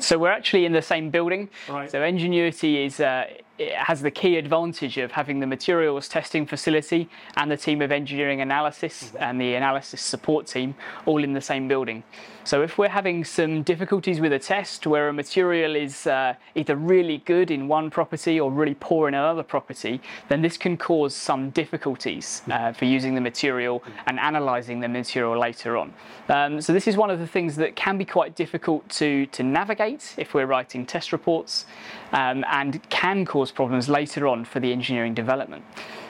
So 0.00 0.18
we're 0.18 0.32
actually 0.32 0.64
in 0.64 0.72
the 0.72 0.82
same 0.82 1.10
building. 1.10 1.48
Right. 1.68 1.90
So 1.90 2.00
Engenuity 2.00 2.86
is 2.86 3.00
uh, 3.00 3.26
it 3.58 3.72
has 3.74 4.02
the 4.02 4.10
key 4.10 4.36
advantage 4.36 4.98
of 4.98 5.12
having 5.12 5.40
the 5.40 5.46
materials 5.46 6.08
testing 6.08 6.46
facility 6.46 7.08
and 7.36 7.50
the 7.50 7.56
team 7.56 7.80
of 7.82 7.92
engineering 7.92 8.40
analysis 8.40 9.04
mm-hmm. 9.04 9.22
and 9.22 9.40
the 9.40 9.54
analysis 9.54 10.00
support 10.00 10.46
team 10.46 10.74
all 11.06 11.22
in 11.22 11.32
the 11.32 11.40
same 11.40 11.68
building. 11.68 12.02
So 12.46 12.60
if 12.60 12.76
we're 12.76 12.90
having 12.90 13.24
some 13.24 13.62
difficulties 13.62 14.20
with 14.20 14.34
a 14.34 14.38
test 14.38 14.86
where 14.86 15.08
a 15.08 15.14
material 15.14 15.74
is 15.74 16.06
uh, 16.06 16.34
either 16.54 16.76
really 16.76 17.18
good 17.24 17.50
in 17.50 17.68
one 17.68 17.88
property 17.88 18.38
or 18.38 18.50
really 18.50 18.76
poor 18.78 19.08
in 19.08 19.14
another 19.14 19.42
property, 19.42 19.98
then 20.28 20.42
this 20.42 20.58
can 20.58 20.76
cause 20.76 21.14
some 21.14 21.48
difficulties 21.50 22.42
uh, 22.50 22.74
for 22.74 22.84
using 22.84 23.14
the 23.14 23.20
material 23.22 23.82
and 24.08 24.18
analysing 24.20 24.80
the 24.80 24.88
material 24.88 25.40
later 25.40 25.78
on. 25.78 25.94
Um, 26.28 26.60
so 26.60 26.74
this 26.74 26.86
is 26.86 26.98
one 26.98 27.10
of 27.10 27.18
the 27.18 27.26
things 27.26 27.56
that 27.56 27.76
can 27.76 27.96
be 27.96 28.04
quite 28.04 28.36
difficult 28.36 28.86
to, 28.90 29.24
to 29.26 29.42
navigate 29.42 30.14
if 30.18 30.34
we're 30.34 30.44
writing 30.44 30.84
test 30.84 31.12
reports 31.12 31.64
um, 32.12 32.44
and 32.50 32.86
can 32.90 33.24
cause 33.24 33.52
problems 33.52 33.88
later 33.88 34.28
on 34.28 34.44
for 34.44 34.60
the 34.60 34.70
engineering 34.70 35.14
development. 35.14 35.64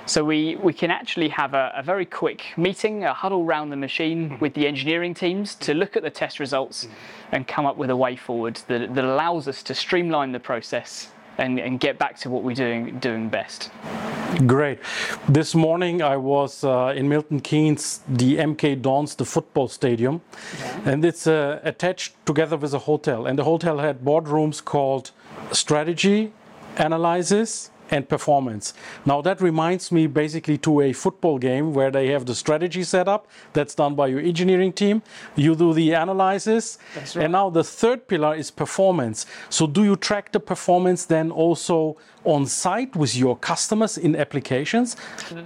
So 0.07 0.23
we, 0.23 0.57
we 0.57 0.75
can 0.75 0.91
actually 0.91 1.31
have 1.31 1.55
a, 1.55 1.73
a, 1.77 1.83
very 1.83 2.05
quick 2.05 2.45
meeting, 2.59 3.05
a 3.05 3.15
huddle 3.15 3.43
around 3.43 3.71
the 3.71 3.77
machine 3.77 4.29
mm-hmm. 4.29 4.39
with 4.39 4.53
the 4.53 4.67
engineering 4.67 5.15
teams 5.15 5.55
to 5.57 5.73
look 5.73 5.97
at 5.97 6.03
the 6.03 6.11
test 6.11 6.39
results 6.39 6.85
mm-hmm. 6.85 7.35
and 7.37 7.49
come 7.49 7.65
up 7.65 7.79
with 7.79 7.89
a 7.89 7.97
way 7.97 8.15
forward 8.15 8.61
that, 8.69 8.95
that 8.95 9.05
allows 9.05 9.49
us 9.49 9.63
to 9.63 9.75
streamline 9.75 10.33
the 10.33 10.41
process 10.41 11.09
and, 11.39 11.59
and 11.59 11.81
get 11.81 11.99
back 11.99 12.19
to 12.19 12.29
what 12.29 12.43
we're 12.43 12.55
doing, 12.55 12.99
doing 12.99 13.31
best. 13.31 13.71
Great. 14.47 14.79
This 15.27 15.55
morning 15.55 16.03
I 16.03 16.19
was 16.19 16.65
uh, 16.65 16.93
in 16.95 17.09
Milton 17.09 17.41
Keynes, 17.41 18.01
the 18.07 18.37
MK 18.37 18.83
Dons, 18.83 19.15
the 19.15 19.25
football 19.25 19.69
stadium, 19.69 20.21
yeah. 20.59 20.81
and 20.85 21.05
it's 21.05 21.27
uh, 21.27 21.61
attached 21.63 22.15
together 22.27 22.59
with 22.59 22.75
a 22.75 22.81
hotel. 22.81 23.27
And 23.27 23.39
the 23.39 23.45
hotel 23.45 23.79
had 23.79 24.01
boardrooms 24.01 24.63
called 24.63 25.13
strategy, 25.51 26.33
analysis, 26.77 27.71
and 27.95 28.09
performance. 28.09 28.75
Now 29.07 29.23
that 29.23 29.41
reminds 29.41 29.93
me 29.93 30.09
basically 30.09 30.59
to 30.59 30.81
a 30.81 30.93
football 30.93 31.39
game 31.39 31.73
where 31.73 31.93
they 31.93 32.09
have 32.09 32.27
the 32.27 32.35
strategy 32.35 32.83
set 32.83 33.07
up. 33.07 33.29
That's 33.53 33.75
done 33.75 33.95
by 33.95 34.09
your 34.09 34.21
engineering 34.21 34.73
team. 34.73 35.03
You 35.37 35.55
do 35.55 35.73
the 35.73 35.93
analysis. 35.93 36.79
Right. 36.97 37.17
And 37.17 37.33
now 37.33 37.51
the 37.51 37.63
third 37.63 38.09
pillar 38.09 38.35
is 38.35 38.51
performance. 38.51 39.27
So 39.49 39.67
do 39.69 39.85
you 39.85 39.97
track 39.97 40.33
the 40.33 40.41
performance 40.41 41.05
then 41.05 41.31
also 41.31 41.97
on 42.25 42.47
site 42.47 42.95
with 42.97 43.15
your 43.17 43.37
customers 43.37 43.99
in 43.99 44.17
applications? 44.17 44.97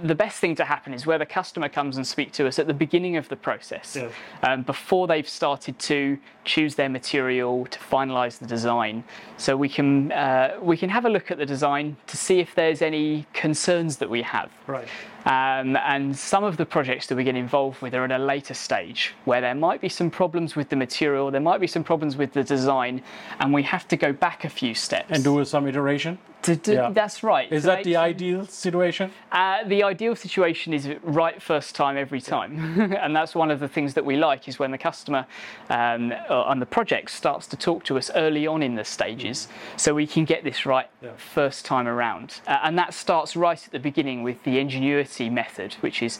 The 0.03 0.15
best 0.15 0.39
thing 0.39 0.55
to 0.55 0.65
happen 0.65 0.93
is 0.93 1.05
where 1.05 1.17
the 1.17 1.25
customer 1.25 1.69
comes 1.69 1.97
and 1.97 2.05
speak 2.05 2.31
to 2.33 2.47
us 2.47 2.59
at 2.59 2.67
the 2.67 2.73
beginning 2.73 3.17
of 3.17 3.27
the 3.29 3.35
process, 3.35 3.95
yeah. 3.95 4.09
um, 4.43 4.63
before 4.63 5.07
they've 5.07 5.27
started 5.27 5.77
to 5.79 6.17
choose 6.45 6.75
their 6.75 6.89
material 6.89 7.65
to 7.67 7.79
finalize 7.79 8.39
the 8.39 8.47
design. 8.47 9.03
So 9.37 9.55
we 9.55 9.69
can 9.69 10.11
uh, 10.11 10.57
we 10.61 10.77
can 10.77 10.89
have 10.89 11.05
a 11.05 11.09
look 11.09 11.31
at 11.31 11.37
the 11.37 11.45
design 11.45 11.97
to 12.07 12.17
see 12.17 12.39
if 12.39 12.55
there's 12.55 12.81
any 12.81 13.25
concerns 13.33 13.97
that 13.97 14.09
we 14.09 14.21
have. 14.23 14.49
Right. 14.67 14.87
Um, 15.29 15.75
and 15.75 16.17
some 16.17 16.43
of 16.43 16.57
the 16.57 16.65
projects 16.65 17.05
that 17.05 17.15
we 17.15 17.23
get 17.23 17.35
involved 17.35 17.83
with 17.83 17.93
are 17.93 18.03
at 18.03 18.11
a 18.11 18.17
later 18.17 18.55
stage 18.55 19.13
where 19.25 19.41
there 19.41 19.53
might 19.53 19.79
be 19.79 19.87
some 19.87 20.09
problems 20.09 20.55
with 20.55 20.69
the 20.69 20.75
material, 20.75 21.29
there 21.29 21.39
might 21.39 21.61
be 21.61 21.67
some 21.67 21.83
problems 21.83 22.17
with 22.17 22.33
the 22.33 22.43
design, 22.43 23.03
and 23.39 23.53
we 23.53 23.61
have 23.61 23.87
to 23.89 23.95
go 23.95 24.11
back 24.11 24.43
a 24.43 24.49
few 24.49 24.73
steps. 24.73 25.11
And 25.11 25.23
do 25.23 25.45
some 25.45 25.67
iteration? 25.67 26.17
To, 26.43 26.55
to, 26.55 26.73
yeah. 26.73 26.89
That's 26.91 27.21
right. 27.21 27.51
Is 27.51 27.63
that 27.63 27.83
the 27.83 27.97
ideal 27.97 28.45
situation? 28.45 29.11
Uh, 29.31 29.65
the 29.65 29.83
ideal 29.83 30.15
situation 30.15 30.73
is 30.73 30.89
right 31.03 31.39
first 31.41 31.75
time 31.75 31.97
every 31.97 32.21
time, 32.21 32.79
and 32.99 33.15
that's 33.15 33.35
one 33.35 33.51
of 33.51 33.59
the 33.59 33.67
things 33.67 33.93
that 33.95 34.05
we 34.05 34.15
like 34.15 34.47
is 34.47 34.57
when 34.57 34.71
the 34.71 34.77
customer 34.77 35.27
um, 35.69 36.13
on 36.29 36.59
the 36.59 36.65
project 36.65 37.11
starts 37.11 37.45
to 37.47 37.57
talk 37.57 37.83
to 37.83 37.97
us 37.97 38.09
early 38.15 38.47
on 38.47 38.63
in 38.63 38.75
the 38.75 38.85
stages, 38.85 39.47
mm. 39.47 39.79
so 39.79 39.93
we 39.93 40.07
can 40.07 40.23
get 40.23 40.43
this 40.43 40.65
right 40.65 40.89
yeah. 41.03 41.11
first 41.17 41.65
time 41.65 41.87
around. 41.87 42.39
Uh, 42.47 42.57
and 42.63 42.77
that 42.79 42.93
starts 42.93 43.35
right 43.35 43.63
at 43.63 43.71
the 43.71 43.79
beginning 43.79 44.23
with 44.23 44.41
the 44.43 44.51
Engenuity 44.51 45.18
method, 45.27 45.73
which 45.81 46.03
is 46.03 46.19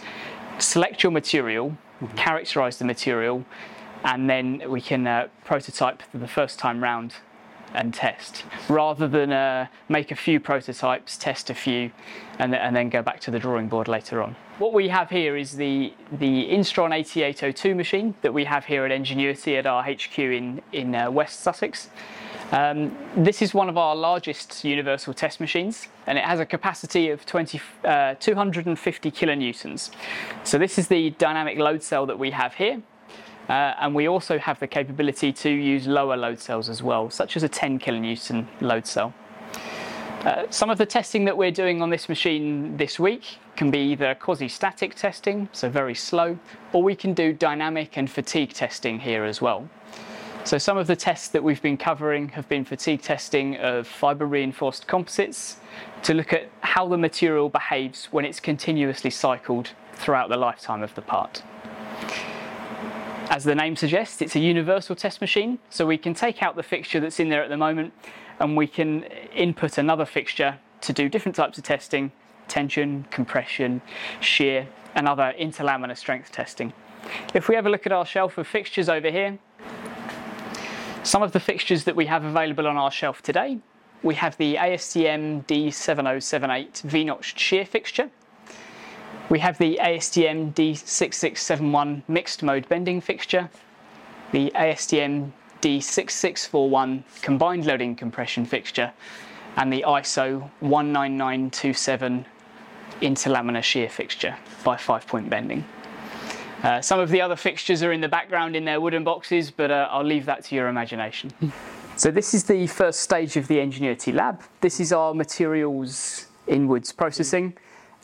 select 0.57 1.03
your 1.03 1.11
material, 1.11 1.77
mm-hmm. 2.01 2.15
characterize 2.17 2.79
the 2.79 2.85
material, 2.85 3.45
and 4.03 4.29
then 4.29 4.63
we 4.67 4.81
can 4.81 5.05
uh, 5.05 5.27
prototype 5.45 6.01
for 6.01 6.17
the 6.17 6.27
first 6.27 6.57
time 6.57 6.81
round 6.81 7.15
and 7.73 7.93
test 7.93 8.43
rather 8.67 9.07
than 9.07 9.31
uh, 9.31 9.67
make 9.89 10.11
a 10.11 10.15
few 10.15 10.39
prototypes, 10.39 11.17
test 11.17 11.49
a 11.49 11.53
few, 11.53 11.91
and, 12.39 12.55
and, 12.55 12.75
then 12.75 12.89
go 12.89 13.01
back 13.01 13.19
to 13.19 13.31
the 13.31 13.39
drawing 13.39 13.67
board 13.67 13.87
later 13.87 14.23
on. 14.23 14.35
What 14.57 14.73
we 14.73 14.89
have 14.89 15.09
here 15.09 15.37
is 15.37 15.55
the, 15.55 15.93
the 16.11 16.49
Instron 16.49 16.93
8802 16.93 17.75
machine 17.75 18.15
that 18.21 18.33
we 18.33 18.45
have 18.45 18.65
here 18.65 18.85
at 18.85 18.91
Engenuity 18.91 19.57
at 19.57 19.65
our 19.65 19.83
HQ 19.83 20.17
in, 20.17 20.61
in 20.71 20.95
uh, 20.95 21.11
West 21.11 21.41
Sussex. 21.41 21.89
Um, 22.51 22.97
this 23.15 23.43
is 23.43 23.53
one 23.53 23.69
of 23.69 23.77
our 23.77 23.95
largest 23.95 24.63
universal 24.63 25.13
test 25.13 25.39
machines 25.39 25.87
and 26.07 26.17
it 26.17 26.23
has 26.23 26.39
a 26.39 26.45
capacity 26.47 27.09
of 27.09 27.23
20, 27.25 27.61
uh, 27.85 28.15
250 28.15 29.11
kilonewtons. 29.11 29.91
So 30.43 30.57
this 30.57 30.79
is 30.79 30.87
the 30.87 31.11
dynamic 31.11 31.59
load 31.59 31.83
cell 31.83 32.07
that 32.07 32.17
we 32.17 32.31
have 32.31 32.55
here 32.55 32.81
uh, 33.49 33.75
and 33.79 33.93
we 33.93 34.07
also 34.07 34.39
have 34.39 34.59
the 34.59 34.67
capability 34.67 35.31
to 35.31 35.49
use 35.49 35.85
lower 35.85 36.17
load 36.17 36.39
cells 36.39 36.69
as 36.69 36.81
well, 36.81 37.11
such 37.11 37.37
as 37.37 37.43
a 37.43 37.49
10 37.49 37.77
kilonewton 37.77 38.47
load 38.61 38.87
cell. 38.87 39.13
Uh, 40.21 40.45
some 40.49 40.71
of 40.71 40.77
the 40.77 40.85
testing 40.85 41.25
that 41.25 41.37
we're 41.37 41.51
doing 41.51 41.83
on 41.83 41.89
this 41.89 42.09
machine 42.09 42.75
this 42.77 42.99
week 42.99 43.37
can 43.55 43.71
be 43.71 43.79
either 43.79 44.15
quasi-static 44.15 44.95
testing, 44.95 45.47
so 45.53 45.69
very 45.69 45.95
slow, 45.95 46.37
or 46.73 46.81
we 46.81 46.95
can 46.95 47.13
do 47.13 47.31
dynamic 47.31 47.95
and 47.95 48.09
fatigue 48.09 48.53
testing 48.53 48.99
here 48.99 49.23
as 49.23 49.39
well. 49.39 49.69
So 50.49 50.57
some 50.57 50.79
of 50.79 50.87
the 50.87 50.95
tests 50.95 51.27
that 51.27 51.43
we've 51.43 51.61
been 51.61 51.77
covering 51.77 52.29
have 52.29 52.49
been 52.49 52.65
fatigue 52.65 53.03
testing 53.03 53.57
of 53.57 53.87
fibre 53.87 54.25
reinforced 54.25 54.87
composites 54.87 55.57
to 56.01 56.15
look 56.15 56.33
at 56.33 56.49
how 56.61 56.87
the 56.87 56.97
material 56.97 57.49
behaves 57.49 58.05
when 58.05 58.25
it's 58.25 58.39
continuously 58.39 59.11
cycled 59.11 59.69
throughout 59.93 60.27
the 60.27 60.37
lifetime 60.37 60.81
of 60.81 60.95
the 60.95 61.03
part. 61.03 61.43
As 63.29 63.43
the 63.43 63.53
name 63.53 63.75
suggests, 63.75 64.23
it's 64.23 64.35
a 64.35 64.39
universal 64.39 64.95
test 64.95 65.21
machine, 65.21 65.59
so 65.69 65.85
we 65.85 65.99
can 65.99 66.15
take 66.15 66.41
out 66.41 66.55
the 66.55 66.63
fixture 66.63 66.99
that's 66.99 67.19
in 67.19 67.29
there 67.29 67.43
at 67.43 67.49
the 67.49 67.57
moment 67.57 67.93
and 68.39 68.57
we 68.57 68.65
can 68.65 69.03
input 69.35 69.77
another 69.77 70.03
fixture 70.03 70.57
to 70.81 70.91
do 70.91 71.09
different 71.09 71.35
types 71.35 71.59
of 71.59 71.63
testing, 71.63 72.11
tension, 72.47 73.05
compression, 73.11 73.83
shear, 74.19 74.67
and 74.95 75.07
other 75.07 75.31
interlaminar 75.39 75.95
strength 75.95 76.31
testing. 76.31 76.73
If 77.35 77.49
we 77.49 77.53
have 77.53 77.67
a 77.67 77.69
look 77.69 77.85
at 77.85 77.91
our 77.91 78.03
shelf 78.03 78.39
of 78.39 78.47
fixtures 78.47 78.89
over 78.89 79.11
here, 79.11 79.37
some 81.09 81.23
of 81.23 81.31
the 81.31 81.39
fixtures 81.39 81.85
that 81.85 81.95
we 81.95 82.05
have 82.05 82.23
available 82.23 82.67
on 82.67 82.77
our 82.77 82.91
shelf 82.91 83.23
today, 83.23 83.57
we 84.03 84.13
have 84.13 84.37
the 84.37 84.55
ASTM 84.55 85.43
D7078 85.47 86.81
V-notched 86.81 87.39
shear 87.39 87.65
fixture, 87.65 88.11
we 89.29 89.39
have 89.39 89.57
the 89.57 89.79
ASTM 89.81 90.53
D6671 90.53 92.03
mixed 92.07 92.43
mode 92.43 92.69
bending 92.69 93.01
fixture, 93.01 93.49
the 94.31 94.51
ASTM 94.53 95.31
D6641 95.63 97.03
combined 97.23 97.65
loading 97.65 97.95
compression 97.95 98.45
fixture, 98.45 98.93
and 99.57 99.73
the 99.73 99.83
ISO 99.87 100.47
19927 100.61 102.23
interlaminar 103.01 103.63
shear 103.63 103.89
fixture 103.89 104.35
by 104.63 104.77
five 104.77 105.07
point 105.07 105.27
bending. 105.27 105.65
Uh, 106.63 106.81
some 106.81 106.99
of 106.99 107.09
the 107.09 107.21
other 107.21 107.35
fixtures 107.35 107.83
are 107.83 107.91
in 107.91 108.01
the 108.01 108.09
background 108.09 108.55
in 108.55 108.65
their 108.65 108.81
wooden 108.81 109.03
boxes, 109.03 109.49
but 109.49 109.71
uh, 109.71 109.87
I'll 109.91 110.03
leave 110.03 110.25
that 110.25 110.43
to 110.45 110.55
your 110.55 110.67
imagination. 110.67 111.31
So 111.99 112.11
this 112.11 112.33
is 112.33 112.45
the 112.45 112.65
first 112.67 113.01
stage 113.01 113.35
of 113.35 113.49
the 113.49 113.59
Engenuity 113.59 114.13
lab. 114.13 114.41
This 114.61 114.79
is 114.79 114.93
our 114.93 115.13
materials 115.13 116.27
inwards 116.47 116.93
processing. 116.93 117.57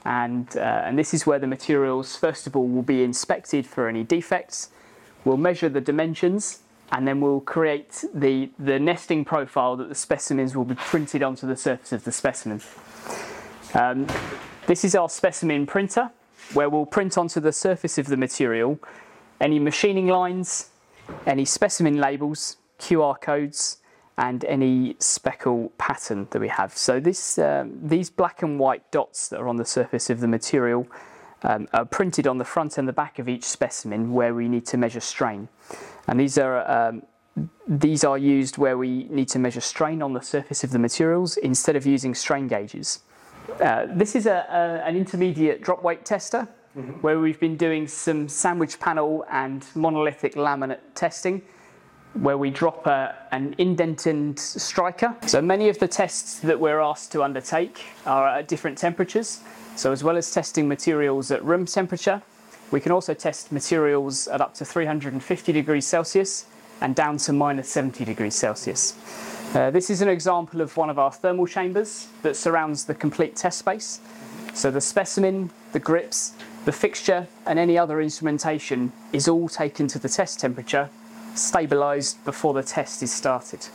And, 0.04 0.50
uh, 0.58 0.60
and 0.60 1.00
this 1.00 1.14
is 1.14 1.26
where 1.26 1.40
the 1.40 1.48
materials, 1.48 2.18
first 2.18 2.46
of 2.46 2.58
all, 2.58 2.68
will 2.68 2.84
be 2.84 3.04
inspected 3.04 3.66
for 3.66 3.88
any 3.88 4.04
defects. 4.04 4.72
We'll 5.24 5.38
measure 5.38 5.70
the 5.70 5.80
dimensions 5.80 6.60
and 6.92 7.08
then 7.08 7.22
we'll 7.22 7.40
create 7.40 8.04
the, 8.14 8.50
the 8.60 8.80
nesting 8.80 9.24
profile 9.24 9.78
that 9.78 9.88
the 9.88 9.96
specimens 9.96 10.58
will 10.58 10.66
be 10.66 10.76
printed 10.76 11.24
onto 11.24 11.48
the 11.48 11.56
surface 11.56 11.94
of 11.94 12.04
the 12.04 12.12
specimen. 12.12 12.60
Um, 13.74 14.08
this 14.68 14.84
is 14.84 14.94
our 14.94 15.08
specimen 15.08 15.66
printer 15.66 16.12
where 16.54 16.70
we'll 16.70 16.86
print 16.86 17.18
onto 17.18 17.40
the 17.40 17.52
surface 17.52 17.98
of 17.98 18.08
the 18.08 18.18
material 18.18 18.80
any 19.42 19.60
machining 19.60 20.08
lines, 20.08 20.70
any 21.26 21.46
specimen 21.46 21.98
labels, 21.98 22.58
QR 22.80 23.20
codes, 23.20 23.78
and 24.18 24.46
any 24.46 24.96
speckle 25.00 25.72
pattern 25.78 26.28
that 26.32 26.40
we 26.40 26.48
have. 26.48 26.76
So 26.78 27.00
this, 27.00 27.38
um, 27.38 27.78
these 27.82 28.10
black 28.10 28.42
and 28.42 28.60
white 28.60 28.90
dots 28.92 29.28
that 29.30 29.40
are 29.40 29.48
on 29.48 29.58
the 29.58 29.66
surface 29.66 30.10
of 30.10 30.22
the 30.22 30.28
material 30.28 30.88
um, 31.44 31.68
are 31.74 31.86
printed 31.86 32.26
on 32.28 32.38
the 32.38 32.46
front 32.46 32.78
and 32.78 32.88
the 32.88 32.94
back 32.94 33.20
of 33.20 33.28
each 33.28 33.44
specimen 33.44 34.14
where 34.14 34.34
we 34.34 34.48
need 34.48 34.66
to 34.68 34.78
measure 34.78 35.02
strain. 35.02 35.50
And 36.08 36.20
these 36.20 36.38
are, 36.38 36.70
um, 36.70 37.04
these 37.68 38.06
are 38.06 38.18
used 38.18 38.58
where 38.58 38.78
we 38.78 39.04
need 39.10 39.28
to 39.30 39.40
measure 39.40 39.62
strain 39.62 40.02
on 40.02 40.14
the 40.14 40.22
surface 40.22 40.64
of 40.64 40.72
the 40.72 40.80
materials 40.80 41.36
instead 41.38 41.76
of 41.76 41.86
using 41.86 42.16
strain 42.16 42.48
gauges. 42.48 43.02
Uh, 43.60 43.88
this 43.90 44.16
is 44.16 44.26
a, 44.26 44.46
a, 44.50 44.88
an 44.88 44.98
intermediate 44.98 45.62
drop 45.62 45.82
weight 45.82 46.04
tester 46.04 46.48
mm-hmm. 46.78 46.92
where 47.02 47.20
we've 47.20 47.40
been 47.40 47.56
doing 47.56 47.88
some 47.88 48.28
sandwich 48.28 48.80
panel 48.80 49.26
and 49.32 49.66
monolithic 49.76 50.36
laminate 50.36 50.80
testing 50.94 51.42
where 52.16 52.38
we 52.38 52.50
drop 52.50 52.86
a, 52.88 53.16
an 53.32 53.56
indented 53.58 54.40
striker. 54.40 55.16
So 55.28 55.42
many 55.42 55.70
of 55.70 55.80
the 55.80 55.88
tests 55.88 56.40
that 56.40 56.60
we're 56.60 56.80
asked 56.80 57.12
to 57.14 57.24
undertake 57.24 57.84
are 58.06 58.28
at 58.28 58.48
different 58.48 58.78
temperatures. 58.78 59.42
So 59.76 59.92
as 59.92 60.04
well 60.04 60.16
as 60.16 60.32
testing 60.32 60.68
materials 60.68 61.32
at 61.32 61.44
room 61.44 61.66
temperature, 61.66 62.22
we 62.72 62.80
can 62.80 62.92
also 62.92 63.14
test 63.14 63.52
materials 63.52 64.28
at 64.28 64.42
up 64.42 64.54
to 64.56 64.66
350 64.66 65.52
degrees 65.52 65.86
Celsius 65.86 66.46
and 66.82 66.96
down 66.96 67.18
to 67.18 67.34
minus 67.34 67.70
70 67.70 68.06
degrees 68.06 68.36
Celsius. 68.36 68.96
Uh, 69.54 69.72
this 69.72 69.90
is 69.90 70.02
an 70.02 70.10
example 70.10 70.62
of 70.62 70.76
one 70.76 70.90
of 70.90 71.00
our 71.00 71.12
thermal 71.12 71.48
chambers 71.48 72.08
that 72.24 72.36
surrounds 72.36 72.86
the 72.86 72.96
complete 72.96 73.36
test 73.36 73.60
space. 73.60 74.00
So 74.54 74.72
the 74.72 74.82
specimen, 74.82 75.50
the 75.72 75.80
grips, 75.80 76.34
the 76.66 76.72
fixture 76.72 77.28
and 77.46 77.60
any 77.60 77.78
other 77.78 78.02
instrumentation 78.02 78.92
is 79.14 79.28
all 79.28 79.48
taken 79.48 79.88
to 79.90 80.00
the 80.00 80.10
test 80.10 80.40
temperature 80.40 80.90
stabilised 81.36 82.24
before 82.26 82.54
the 82.54 82.64
test 82.64 83.04
is 83.04 83.14
started. 83.14 83.68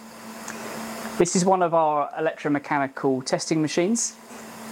This 1.18 1.36
is 1.36 1.44
one 1.44 1.62
of 1.62 1.74
our 1.74 2.10
electromechanical 2.18 3.24
testing 3.24 3.60
machines. 3.60 4.16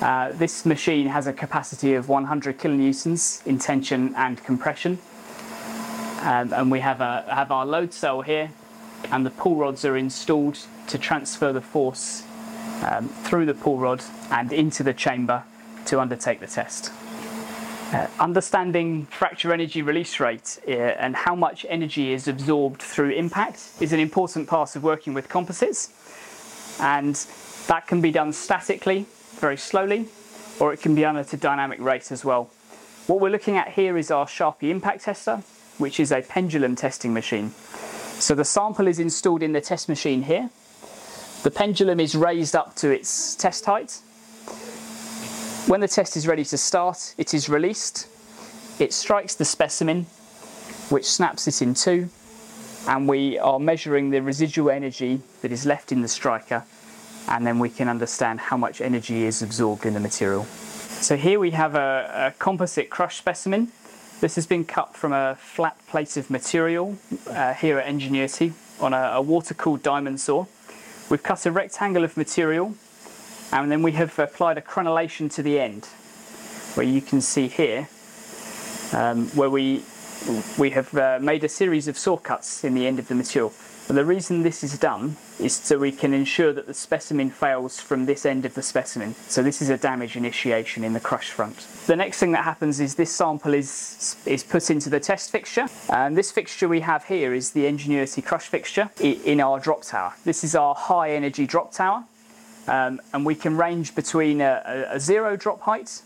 Uh, 0.00 0.32
this 0.32 0.64
machine 0.64 1.06
has 1.08 1.26
a 1.26 1.32
capacity 1.32 1.94
of 1.94 2.08
100 2.08 2.58
kilonewtons 2.58 3.46
in 3.46 3.58
tension 3.58 4.14
and 4.14 4.42
compression. 4.44 4.98
Um, 6.22 6.52
and 6.52 6.70
we 6.70 6.80
have, 6.80 7.00
a, 7.00 7.24
have 7.28 7.52
our 7.52 7.66
load 7.66 7.92
cell 7.92 8.22
here, 8.22 8.50
and 9.10 9.24
the 9.24 9.30
pull 9.30 9.56
rods 9.56 9.84
are 9.84 9.96
installed 9.96 10.58
to 10.88 10.98
transfer 10.98 11.52
the 11.52 11.60
force 11.60 12.24
um, 12.84 13.08
through 13.08 13.46
the 13.46 13.54
pull 13.54 13.78
rod 13.78 14.02
and 14.30 14.52
into 14.52 14.82
the 14.82 14.94
chamber 14.94 15.44
to 15.86 16.00
undertake 16.00 16.40
the 16.40 16.46
test. 16.46 16.92
Uh, 17.92 18.06
understanding 18.20 19.06
fracture 19.06 19.50
energy 19.50 19.80
release 19.80 20.20
rate 20.20 20.58
uh, 20.68 20.72
and 20.72 21.16
how 21.16 21.34
much 21.34 21.64
energy 21.70 22.12
is 22.12 22.28
absorbed 22.28 22.82
through 22.82 23.08
impact 23.10 23.70
is 23.80 23.94
an 23.94 24.00
important 24.00 24.46
part 24.46 24.76
of 24.76 24.82
working 24.82 25.14
with 25.14 25.28
composites. 25.28 25.88
And 26.80 27.14
that 27.66 27.86
can 27.86 28.02
be 28.02 28.10
done 28.10 28.34
statically, 28.34 29.06
very 29.36 29.56
slowly, 29.56 30.06
or 30.60 30.74
it 30.74 30.82
can 30.82 30.94
be 30.94 31.00
done 31.00 31.16
at 31.16 31.32
a 31.32 31.36
dynamic 31.38 31.80
rate 31.80 32.12
as 32.12 32.24
well. 32.24 32.50
What 33.06 33.20
we're 33.20 33.30
looking 33.30 33.56
at 33.56 33.68
here 33.68 33.96
is 33.96 34.10
our 34.10 34.26
Charpy 34.26 34.68
impact 34.68 35.04
tester, 35.04 35.42
which 35.78 35.98
is 35.98 36.12
a 36.12 36.20
pendulum 36.20 36.76
testing 36.76 37.14
machine. 37.14 37.54
So 38.20 38.34
the 38.34 38.44
sample 38.44 38.88
is 38.88 38.98
installed 38.98 39.42
in 39.42 39.52
the 39.52 39.60
test 39.60 39.88
machine 39.88 40.22
here. 40.22 40.50
The 41.42 41.50
pendulum 41.50 42.00
is 42.00 42.14
raised 42.14 42.56
up 42.56 42.74
to 42.76 42.90
its 42.90 43.34
test 43.36 43.64
height 43.64 44.00
when 45.68 45.80
the 45.80 45.88
test 45.88 46.16
is 46.16 46.26
ready 46.26 46.46
to 46.46 46.56
start, 46.56 47.14
it 47.18 47.34
is 47.34 47.50
released. 47.50 48.08
It 48.78 48.94
strikes 48.94 49.34
the 49.34 49.44
specimen, 49.44 50.06
which 50.88 51.04
snaps 51.04 51.46
it 51.46 51.60
in 51.60 51.74
two, 51.74 52.08
and 52.86 53.06
we 53.06 53.38
are 53.38 53.58
measuring 53.58 54.08
the 54.08 54.22
residual 54.22 54.70
energy 54.70 55.20
that 55.42 55.52
is 55.52 55.66
left 55.66 55.92
in 55.92 56.00
the 56.00 56.08
striker, 56.08 56.64
and 57.28 57.46
then 57.46 57.58
we 57.58 57.68
can 57.68 57.86
understand 57.86 58.40
how 58.40 58.56
much 58.56 58.80
energy 58.80 59.24
is 59.24 59.42
absorbed 59.42 59.84
in 59.84 59.92
the 59.92 60.00
material. 60.00 60.44
So 60.44 61.18
here 61.18 61.38
we 61.38 61.50
have 61.50 61.74
a, 61.74 62.32
a 62.34 62.38
composite 62.38 62.88
crush 62.88 63.18
specimen. 63.18 63.70
This 64.20 64.34
has 64.34 64.48
been 64.48 64.64
cut 64.64 64.96
from 64.96 65.12
a 65.12 65.36
flat 65.36 65.78
plate 65.86 66.16
of 66.16 66.28
material 66.28 66.98
uh, 67.28 67.54
here 67.54 67.78
at 67.78 67.86
Engenuity 67.86 68.52
on 68.80 68.92
a, 68.92 69.12
a 69.14 69.22
water-cooled 69.22 69.80
diamond 69.80 70.20
saw. 70.20 70.46
We've 71.08 71.22
cut 71.22 71.46
a 71.46 71.52
rectangle 71.52 72.02
of 72.02 72.16
material 72.16 72.74
and 73.52 73.70
then 73.70 73.80
we 73.80 73.92
have 73.92 74.18
applied 74.18 74.58
a 74.58 74.60
crenellation 74.60 75.32
to 75.34 75.42
the 75.44 75.60
end 75.60 75.84
where 76.74 76.84
you 76.84 77.00
can 77.00 77.20
see 77.20 77.46
here 77.46 77.88
um, 78.92 79.28
where 79.36 79.50
we 79.50 79.84
we 80.58 80.70
have 80.70 80.94
uh, 80.94 81.18
made 81.20 81.44
a 81.44 81.48
series 81.48 81.88
of 81.88 81.98
saw 81.98 82.16
cuts 82.16 82.64
in 82.64 82.74
the 82.74 82.86
end 82.86 82.98
of 82.98 83.08
the 83.08 83.14
material. 83.14 83.52
And 83.88 83.96
the 83.96 84.04
reason 84.04 84.42
this 84.42 84.62
is 84.62 84.78
done 84.78 85.16
is 85.40 85.54
so 85.54 85.78
we 85.78 85.92
can 85.92 86.12
ensure 86.12 86.52
that 86.52 86.66
the 86.66 86.74
specimen 86.74 87.30
fails 87.30 87.80
from 87.80 88.04
this 88.04 88.26
end 88.26 88.44
of 88.44 88.52
the 88.52 88.60
specimen. 88.60 89.14
So 89.28 89.42
this 89.42 89.62
is 89.62 89.70
a 89.70 89.78
damage 89.78 90.14
initiation 90.14 90.84
in 90.84 90.92
the 90.92 91.00
crush 91.00 91.30
front. 91.30 91.66
The 91.86 91.96
next 91.96 92.18
thing 92.18 92.32
that 92.32 92.44
happens 92.44 92.80
is 92.80 92.96
this 92.96 93.10
sample 93.10 93.54
is 93.54 94.16
is 94.26 94.44
put 94.44 94.70
into 94.70 94.90
the 94.90 95.00
test 95.00 95.30
fixture. 95.30 95.68
And 95.88 96.18
this 96.18 96.30
fixture 96.30 96.68
we 96.68 96.80
have 96.80 97.04
here 97.04 97.32
is 97.32 97.52
the 97.52 97.64
Engenuity 97.64 98.22
crush 98.22 98.48
fixture 98.48 98.90
in 99.00 99.40
our 99.40 99.58
drop 99.58 99.82
tower. 99.84 100.12
This 100.24 100.44
is 100.44 100.54
our 100.54 100.74
high 100.74 101.12
energy 101.12 101.46
drop 101.46 101.72
tower. 101.72 102.04
Um, 102.66 103.00
and 103.14 103.24
we 103.24 103.34
can 103.34 103.56
range 103.56 103.94
between 103.94 104.42
a, 104.42 104.88
a, 104.90 105.00
zero 105.00 105.36
drop 105.36 105.62
height 105.62 106.02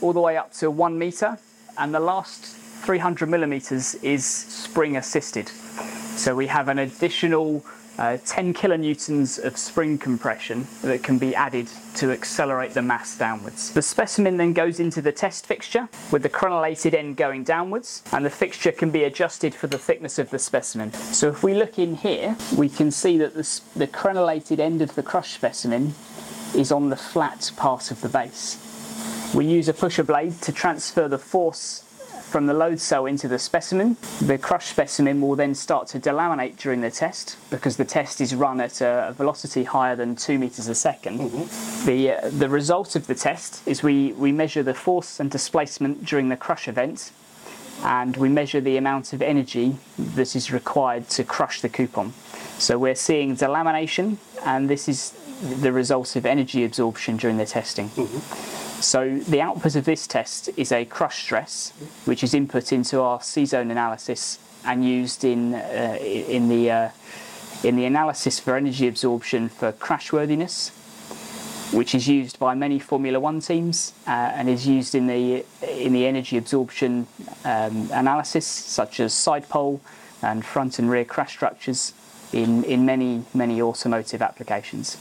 all 0.00 0.14
the 0.14 0.20
way 0.20 0.38
up 0.38 0.54
to 0.54 0.70
one 0.70 0.98
meter, 0.98 1.38
and 1.76 1.94
the 1.94 2.00
last 2.00 2.56
300 2.82 3.28
millimeters 3.28 3.94
is 3.96 4.24
spring 4.24 4.96
assisted. 4.96 5.48
So 5.48 6.34
we 6.34 6.46
have 6.46 6.68
an 6.68 6.78
additional 6.78 7.64
uh, 7.98 8.18
10 8.26 8.52
kilonewtons 8.54 9.42
of 9.42 9.56
spring 9.56 9.96
compression 9.98 10.66
that 10.82 11.02
can 11.02 11.18
be 11.18 11.34
added 11.34 11.68
to 11.94 12.10
accelerate 12.10 12.74
the 12.74 12.82
mass 12.82 13.16
downwards. 13.16 13.72
The 13.72 13.82
specimen 13.82 14.36
then 14.36 14.52
goes 14.52 14.80
into 14.80 15.00
the 15.00 15.12
test 15.12 15.46
fixture 15.46 15.88
with 16.10 16.22
the 16.22 16.28
crenellated 16.28 16.94
end 16.94 17.16
going 17.16 17.44
downwards 17.44 18.02
and 18.12 18.24
the 18.24 18.30
fixture 18.30 18.72
can 18.72 18.90
be 18.90 19.04
adjusted 19.04 19.54
for 19.54 19.66
the 19.66 19.78
thickness 19.78 20.18
of 20.18 20.30
the 20.30 20.38
specimen. 20.38 20.92
So 20.92 21.28
if 21.28 21.42
we 21.42 21.54
look 21.54 21.78
in 21.78 21.96
here 21.96 22.36
we 22.56 22.68
can 22.68 22.90
see 22.90 23.16
that 23.18 23.34
the, 23.34 23.60
the 23.74 23.86
crenellated 23.86 24.58
end 24.58 24.82
of 24.82 24.94
the 24.94 25.02
crush 25.02 25.34
specimen 25.34 25.94
is 26.54 26.70
on 26.70 26.90
the 26.90 26.96
flat 26.96 27.50
part 27.56 27.90
of 27.90 28.00
the 28.00 28.08
base. 28.08 28.62
We 29.34 29.46
use 29.46 29.68
a 29.68 29.74
pusher 29.74 30.04
blade 30.04 30.40
to 30.42 30.52
transfer 30.52 31.08
the 31.08 31.18
force 31.18 31.82
from 32.30 32.46
the 32.46 32.54
load 32.54 32.80
cell 32.80 33.06
into 33.06 33.28
the 33.28 33.38
specimen. 33.38 33.96
The 34.20 34.36
crushed 34.36 34.68
specimen 34.68 35.20
will 35.20 35.36
then 35.36 35.54
start 35.54 35.86
to 35.88 36.00
delaminate 36.00 36.56
during 36.56 36.80
the 36.80 36.90
test 36.90 37.36
because 37.50 37.76
the 37.76 37.84
test 37.84 38.20
is 38.20 38.34
run 38.34 38.60
at 38.60 38.80
a 38.80 39.14
velocity 39.16 39.64
higher 39.64 39.94
than 39.94 40.16
2 40.16 40.38
meters 40.38 40.68
a 40.68 40.72
2nd 40.72 41.18
mm-hmm. 41.18 41.86
The, 41.86 42.12
uh, 42.12 42.30
the 42.30 42.48
result 42.48 42.96
of 42.96 43.06
the 43.06 43.14
test 43.14 43.66
is 43.66 43.82
we, 43.82 44.12
we 44.12 44.32
measure 44.32 44.62
the 44.62 44.74
force 44.74 45.20
and 45.20 45.30
displacement 45.30 46.04
during 46.04 46.28
the 46.28 46.36
crush 46.36 46.66
event 46.68 47.12
and 47.84 48.16
we 48.16 48.28
measure 48.28 48.60
the 48.60 48.76
amount 48.76 49.12
of 49.12 49.22
energy 49.22 49.76
that 49.98 50.34
is 50.34 50.50
required 50.50 51.08
to 51.10 51.24
crush 51.24 51.60
the 51.60 51.68
coupon. 51.68 52.12
So 52.58 52.78
we're 52.78 52.94
seeing 52.94 53.36
delamination 53.36 54.16
and 54.44 54.68
this 54.68 54.88
is 54.88 55.12
the 55.60 55.72
result 55.72 56.16
of 56.16 56.26
energy 56.26 56.64
absorption 56.64 57.16
during 57.16 57.36
the 57.36 57.46
testing. 57.46 57.90
Mm-hmm. 57.90 58.65
So 58.80 59.18
the 59.20 59.40
output 59.40 59.74
of 59.74 59.84
this 59.84 60.06
test 60.06 60.50
is 60.56 60.70
a 60.70 60.84
crush 60.84 61.22
stress, 61.22 61.72
which 62.04 62.22
is 62.22 62.34
input 62.34 62.72
into 62.72 63.00
our 63.00 63.22
C-zone 63.22 63.70
analysis 63.70 64.38
and 64.64 64.84
used 64.84 65.24
in 65.24 65.54
uh, 65.54 65.96
in 66.00 66.48
the 66.48 66.70
uh, 66.70 66.88
in 67.64 67.76
the 67.76 67.84
analysis 67.84 68.38
for 68.38 68.54
energy 68.54 68.86
absorption 68.86 69.48
for 69.48 69.72
crashworthiness, 69.72 70.70
which 71.72 71.94
is 71.94 72.06
used 72.06 72.38
by 72.38 72.54
many 72.54 72.78
Formula 72.78 73.18
One 73.18 73.40
teams 73.40 73.94
uh, 74.06 74.10
and 74.10 74.48
is 74.48 74.66
used 74.66 74.94
in 74.94 75.06
the 75.06 75.44
in 75.62 75.92
the 75.92 76.06
energy 76.06 76.36
absorption 76.36 77.06
um, 77.44 77.88
analysis, 77.92 78.46
such 78.46 79.00
as 79.00 79.14
side 79.14 79.48
pole 79.48 79.80
and 80.22 80.44
front 80.44 80.78
and 80.78 80.90
rear 80.90 81.04
crash 81.04 81.32
structures 81.32 81.94
in 82.32 82.62
in 82.64 82.84
many 82.84 83.24
many 83.32 83.62
automotive 83.62 84.20
applications. 84.20 84.96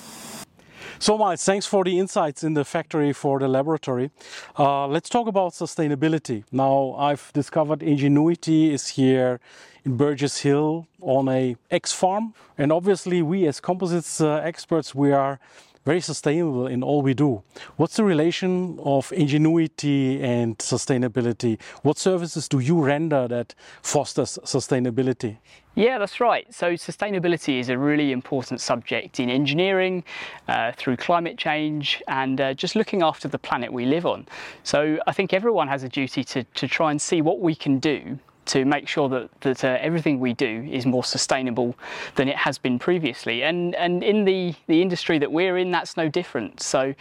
So, 1.00 1.18
Miles, 1.18 1.44
thanks 1.44 1.66
for 1.66 1.84
the 1.84 2.00
insights 2.00 2.44
in 2.44 2.54
the 2.54 2.64
factory 2.64 3.12
for 3.12 3.38
the 3.40 3.48
laboratory. 3.48 4.12
Uh, 4.58 4.88
let's 4.88 5.10
talk 5.10 5.28
about 5.28 5.52
sustainability. 5.52 6.44
Now, 6.52 6.96
I've 6.98 7.32
discovered 7.34 7.82
Engenuity 7.82 8.72
is 8.72 8.88
here 8.88 9.42
in 9.84 9.98
Burgess 9.98 10.40
Hill 10.40 10.88
on 11.02 11.28
a 11.28 11.58
X 11.70 11.92
farm, 11.92 12.34
and 12.58 12.72
obviously, 12.72 13.22
we 13.22 13.46
as 13.46 13.60
composites 13.60 14.22
uh, 14.22 14.36
experts, 14.38 14.96
we 14.96 15.12
are 15.12 15.40
very 15.86 16.02
sustainable 16.02 16.68
in 16.68 16.84
all 16.84 17.02
we 17.02 17.14
do. 17.14 17.44
What's 17.78 17.96
the 17.96 18.04
relation 18.04 18.80
of 18.84 19.10
Engenuity 19.12 20.22
and 20.22 20.58
sustainability? 20.58 21.62
What 21.84 21.98
services 21.98 22.50
do 22.50 22.60
you 22.60 22.82
render 22.82 23.28
that 23.28 23.54
fosters 23.84 24.40
sustainability? 24.44 25.38
Yeah, 25.76 26.00
that's 26.00 26.20
right. 26.20 26.52
So, 26.54 26.74
sustainability 26.74 27.60
is 27.60 27.70
a 27.70 27.78
really 27.78 28.14
important 28.14 28.62
subject 28.62 29.20
in 29.20 29.30
engineering, 29.30 30.06
uh, 30.48 30.72
through 30.72 30.98
climate 30.98 31.38
change, 31.38 32.02
and 32.08 32.40
uh, 32.40 32.54
just 32.54 32.76
looking 32.76 33.04
after 33.04 33.28
the 33.28 33.38
planet 33.38 33.72
we 33.72 33.86
live 33.86 34.06
on. 34.06 34.26
So, 34.64 34.98
I 35.06 35.12
think 35.12 35.34
everyone 35.34 35.68
has 35.68 35.84
a 35.84 35.90
duty 35.90 36.24
to, 36.24 36.44
to 36.44 36.68
try 36.68 36.92
and 36.92 37.02
see 37.02 37.22
what 37.22 37.42
we 37.42 37.56
can 37.56 37.80
do 37.80 38.18
to 38.46 38.66
make 38.66 38.88
sure 38.88 39.10
that, 39.10 39.30
that 39.42 39.64
uh, 39.64 39.78
everything 39.82 40.20
we 40.20 40.34
do 40.34 40.68
is 40.72 40.86
more 40.86 41.04
sustainable 41.04 41.76
than 42.16 42.28
it 42.28 42.36
has 42.36 42.58
been 42.58 42.80
previously. 42.80 43.44
And, 43.44 43.76
and 43.76 44.04
in 44.04 44.26
the, 44.26 44.54
the 44.68 44.82
industry 44.82 45.20
that 45.20 45.32
we're 45.32 45.58
in, 45.58 45.72
that's 45.72 45.98
no 45.98 46.10
different. 46.10 46.62
So, 46.62 46.94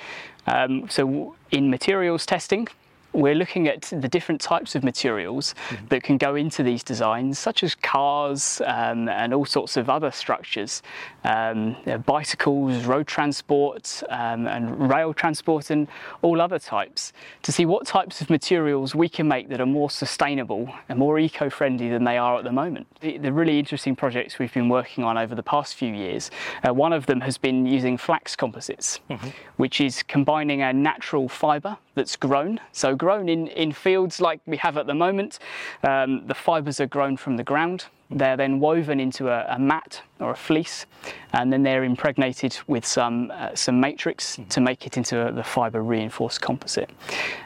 um, 0.47 0.89
so 0.89 1.35
in 1.51 1.71
materials 1.71 2.27
testing, 2.27 2.69
we're 3.15 3.35
looking 3.35 3.69
at 3.69 3.83
the 3.83 4.09
different 4.09 4.41
types 4.41 4.75
of 4.75 4.83
materials 4.83 5.55
mm-hmm. 5.69 5.87
that 5.87 6.03
can 6.03 6.19
go 6.19 6.35
into 6.35 6.63
these 6.63 6.83
designs, 6.83 7.39
such 7.39 7.63
as 7.63 7.75
cars 7.75 8.61
um, 8.67 9.09
and 9.09 9.33
all 9.33 9.47
sorts 9.47 9.77
of 9.77 9.89
other 9.89 10.11
structures, 10.11 10.83
um, 11.23 11.77
bicycles, 12.05 12.85
road 12.85 13.07
transport, 13.07 14.03
um, 14.11 14.47
and 14.47 14.91
rail 14.91 15.15
transport, 15.15 15.71
and 15.71 15.87
all 16.23 16.41
other 16.41 16.59
types, 16.59 17.13
to 17.43 17.53
see 17.53 17.65
what 17.65 17.87
types 17.87 18.21
of 18.21 18.29
materials 18.29 18.95
we 18.95 19.09
can 19.09 19.29
make 19.29 19.49
that 19.49 19.61
are 19.61 19.67
more 19.67 19.91
sustainable 19.91 20.69
and 20.89 20.99
more 20.99 21.19
eco 21.19 21.49
friendly 21.49 21.89
than 21.89 22.05
they 22.05 22.19
are 22.19 22.37
at 22.37 22.45
the 22.45 22.53
moment. 22.53 22.87
The, 23.01 23.19
the, 23.19 23.33
really 23.33 23.59
interesting 23.59 23.97
projects 23.97 24.39
we've 24.39 24.53
been 24.53 24.69
working 24.69 25.05
on 25.05 25.19
over 25.19 25.35
the 25.35 25.43
past 25.43 25.75
few 25.75 25.93
years, 25.93 26.31
uh, 26.67 26.73
one 26.73 26.93
of 26.93 27.07
them 27.07 27.21
has 27.21 27.39
been 27.39 27.67
using 27.67 27.97
flax 27.97 28.37
composites, 28.37 29.01
mm-hmm. 29.11 29.29
which 29.57 29.81
is 29.81 30.03
combining 30.03 30.63
a 30.63 30.73
natural 30.73 31.29
fibre 31.29 31.77
that's 31.95 32.17
grown. 32.17 32.61
So 32.73 32.95
grown 33.05 33.29
in, 33.29 33.49
in 33.49 33.71
fields 33.71 34.19
like 34.19 34.41
we 34.47 34.57
have 34.57 34.79
at 34.79 34.87
the 34.87 34.95
moment. 34.95 35.39
Um, 35.83 36.27
the 36.27 36.35
fibres 36.35 36.81
are 36.81 36.87
grown 36.87 37.19
from 37.19 37.37
the 37.37 37.45
ground. 37.45 37.85
They're 38.11 38.37
then 38.37 38.61
woven 38.61 39.01
into 39.01 39.29
a, 39.29 39.47
a, 39.49 39.59
mat 39.59 40.03
or 40.21 40.31
a 40.31 40.37
fleece, 40.37 40.87
and 41.33 41.53
then 41.53 41.63
they're 41.63 41.85
impregnated 41.85 42.57
with 42.67 42.85
some 42.85 43.31
uh, 43.31 43.55
some 43.55 43.81
matrix 43.81 44.37
mm-hmm. 44.37 44.49
to 44.49 44.61
make 44.61 44.87
it 44.87 44.97
into 44.97 45.27
a, 45.27 45.33
the 45.33 45.43
fibre 45.43 45.83
reinforced 45.83 46.41
composite. 46.41 46.91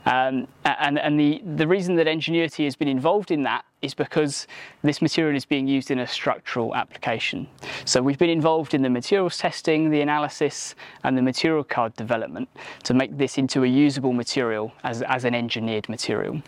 Um, 0.05 0.49
and 0.65 0.99
and 0.99 1.19
the, 1.19 1.41
the 1.57 1.67
reason 1.67 1.95
that 1.97 2.07
Engenuity 2.07 2.65
has 2.65 2.77
been 2.77 2.89
involved 2.89 3.31
in 3.31 3.45
that 3.45 3.65
is 3.83 3.95
because 3.95 4.47
this 4.83 5.01
material 5.01 5.37
is 5.37 5.45
being 5.45 5.69
used 5.69 5.91
in 5.91 6.01
a 6.01 6.07
structural 6.07 6.75
application. 6.75 7.47
So 7.85 8.03
we've 8.03 8.19
been 8.19 8.31
involved 8.31 8.75
in 8.75 8.83
the 8.83 8.91
materials 8.91 9.39
testing, 9.39 9.91
the 9.91 10.01
analysis, 10.01 10.75
and 11.05 11.17
the 11.17 11.23
material 11.23 11.63
card 11.63 11.95
development 11.95 12.49
to 12.85 12.95
make 12.95 13.17
this 13.17 13.39
into 13.39 13.63
a 13.63 13.69
usable 13.69 14.13
material 14.13 14.73
as, 14.83 15.03
as 15.03 15.25
an 15.25 15.35
engineered 15.35 15.89
material. 15.89 16.43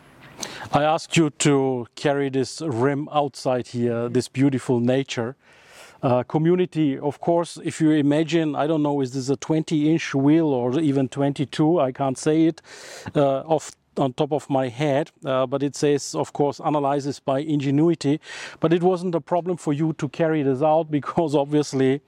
I 0.73 0.85
asked 0.85 1.17
you 1.17 1.31
to 1.31 1.87
carry 1.95 2.29
this 2.29 2.61
rim 2.61 3.09
outside 3.13 3.69
here, 3.69 4.09
this 4.09 4.29
beautiful 4.29 4.81
nature. 4.81 5.37
Uh, 6.03 6.23
community, 6.23 6.99
of 6.99 7.21
course, 7.21 7.59
if 7.63 7.81
you 7.81 7.91
imagine, 7.91 8.57
I 8.57 8.67
don't 8.67 8.83
know, 8.83 9.01
is 9.03 9.13
this 9.13 9.29
a 9.29 9.37
20 9.37 9.91
inch 9.93 10.15
wheel 10.15 10.47
or 10.47 10.81
even 10.81 11.09
22? 11.09 11.79
I 11.79 11.93
can't 11.93 12.17
say 12.17 12.47
it 12.47 12.63
uh, 13.15 13.41
off 13.41 13.73
on 13.97 14.13
top 14.15 14.33
of 14.33 14.49
my 14.49 14.69
head, 14.69 15.11
uh, 15.25 15.47
but 15.47 15.63
it 15.63 15.77
says, 15.77 16.15
of 16.15 16.33
course, 16.33 16.61
analyzes 16.61 17.21
by 17.21 17.43
Engenuity. 17.43 18.21
But 18.61 18.73
it 18.73 18.83
wasn't 18.83 19.15
a 19.15 19.21
problem 19.21 19.57
for 19.57 19.73
you 19.73 19.93
to 19.95 20.09
carry 20.09 20.43
this 20.43 20.63
out 20.63 20.91
because 20.91 21.35
obviously 21.35 22.01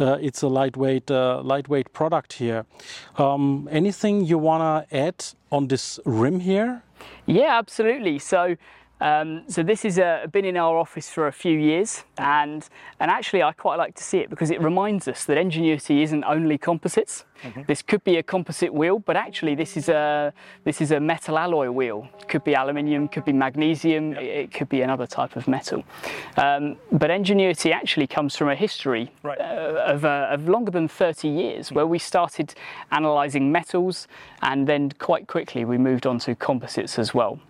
uh, 0.00 0.18
it's 0.20 0.42
a 0.42 0.48
lightweight, 0.48 1.10
uh, 1.10 1.42
lightweight 1.42 1.92
product 1.92 2.34
here. 2.34 2.66
Um, 3.18 3.68
anything 3.70 4.24
you 4.24 4.38
wanna 4.38 4.86
add 4.90 5.24
on 5.52 5.68
this 5.68 6.00
rim 6.04 6.40
here? 6.40 6.82
Yeah, 7.26 7.58
absolutely. 7.58 8.18
So 8.18 8.56
um, 9.00 9.42
so 9.48 9.62
this 9.62 9.82
has 9.82 9.98
uh, 9.98 10.26
been 10.30 10.44
in 10.44 10.56
our 10.56 10.78
office 10.78 11.08
for 11.08 11.26
a 11.26 11.32
few 11.32 11.58
years, 11.58 12.04
and 12.16 12.66
and 13.00 13.10
actually 13.10 13.42
I 13.42 13.52
quite 13.52 13.76
like 13.76 13.94
to 13.96 14.04
see 14.04 14.18
it 14.18 14.30
because 14.30 14.50
it 14.50 14.60
reminds 14.62 15.08
us 15.08 15.24
that 15.24 15.36
Engenuity 15.36 16.02
isn't 16.02 16.24
only 16.24 16.58
composites. 16.58 17.24
Mm-hmm. 17.42 17.62
This 17.66 17.82
could 17.82 18.04
be 18.04 18.16
a 18.16 18.22
composite 18.22 18.72
wheel, 18.72 19.00
but 19.00 19.16
actually 19.16 19.56
this 19.56 19.76
is 19.76 19.88
a 19.88 20.32
this 20.62 20.80
is 20.80 20.92
a 20.92 21.00
metal 21.00 21.38
alloy 21.38 21.70
wheel. 21.70 22.08
Could 22.28 22.44
be 22.44 22.54
aluminium, 22.54 23.08
could 23.08 23.24
be 23.24 23.32
magnesium, 23.32 24.14
it, 24.14 24.22
it 24.22 24.54
could 24.54 24.68
be 24.68 24.82
another 24.82 25.06
type 25.06 25.34
of 25.34 25.48
metal. 25.48 25.82
Um, 26.36 26.76
but 26.92 27.10
Engenuity 27.10 27.72
actually 27.72 28.06
comes 28.06 28.36
from 28.36 28.48
a 28.48 28.54
history 28.54 29.10
right. 29.24 29.40
uh, 29.40 29.84
of, 29.86 30.04
uh, 30.04 30.28
of, 30.30 30.48
longer 30.48 30.70
than 30.70 30.86
30 30.88 31.28
years, 31.28 31.66
mm-hmm. 31.66 31.74
where 31.74 31.86
we 31.86 31.98
started 31.98 32.54
analysing 32.92 33.50
metals, 33.50 34.06
and 34.40 34.66
then 34.68 34.92
quite 34.92 35.26
quickly 35.26 35.64
we 35.64 35.78
moved 35.78 36.06
on 36.06 36.20
to 36.20 36.34
composites 36.34 36.98
as 36.98 37.12
well. 37.12 37.40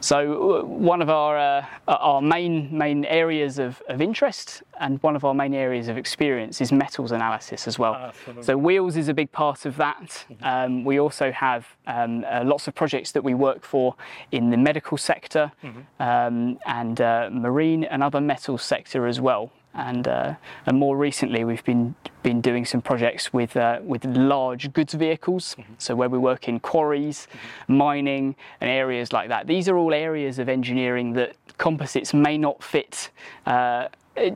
So 0.00 0.60
uh, 0.60 0.64
one 0.64 1.02
of 1.02 1.10
our 1.10 1.38
uh, 1.38 1.64
our 1.88 2.22
main 2.22 2.76
main 2.76 3.04
areas 3.04 3.58
of, 3.58 3.82
of 3.88 4.00
interest 4.00 4.62
and 4.80 5.02
one 5.02 5.16
of 5.16 5.24
our 5.24 5.34
main 5.34 5.54
areas 5.54 5.88
of 5.88 5.96
experience 5.98 6.60
is 6.60 6.72
metals 6.72 7.12
analysis 7.12 7.66
as 7.68 7.78
well. 7.78 7.94
Ah, 7.96 8.12
so 8.40 8.56
wheels 8.56 8.96
is 8.96 9.08
a 9.08 9.14
big 9.14 9.30
part 9.32 9.66
of 9.66 9.76
that. 9.76 10.08
Mm-hmm. 10.30 10.44
Um, 10.44 10.84
we 10.84 10.98
also 10.98 11.30
have 11.32 11.66
um, 11.86 12.24
uh, 12.28 12.42
lots 12.44 12.66
of 12.68 12.74
projects 12.74 13.12
that 13.12 13.22
we 13.22 13.34
work 13.34 13.62
for 13.64 13.94
in 14.32 14.50
the 14.50 14.56
medical 14.56 14.96
sector 14.96 15.52
mm-hmm. 15.62 16.02
um, 16.02 16.58
and 16.66 17.00
uh, 17.00 17.28
marine 17.30 17.84
and 17.84 18.02
other 18.02 18.20
metals 18.20 18.62
sector 18.62 19.06
as 19.06 19.20
well 19.20 19.52
and 19.74 20.08
uh, 20.08 20.34
and 20.66 20.78
more 20.78 20.96
recently 20.96 21.44
we've 21.44 21.64
been 21.64 21.94
been 22.22 22.40
doing 22.40 22.64
some 22.64 22.82
projects 22.82 23.32
with 23.32 23.56
uh, 23.56 23.80
with 23.82 24.04
large 24.04 24.72
goods 24.72 24.94
vehicles. 24.94 25.54
Mm-hmm. 25.58 25.72
So 25.78 25.94
where 25.94 26.08
we 26.08 26.18
work 26.18 26.48
in 26.48 26.60
quarries, 26.60 27.26
mm-hmm. 27.30 27.76
mining, 27.76 28.36
and 28.60 28.70
areas 28.70 29.12
like 29.12 29.28
that. 29.28 29.46
These 29.46 29.68
are 29.68 29.76
all 29.76 29.94
areas 29.94 30.38
of 30.38 30.48
engineering 30.48 31.12
that 31.14 31.36
composites 31.58 32.12
may 32.12 32.38
not 32.38 32.62
fit 32.62 33.10
uh, 33.46 33.88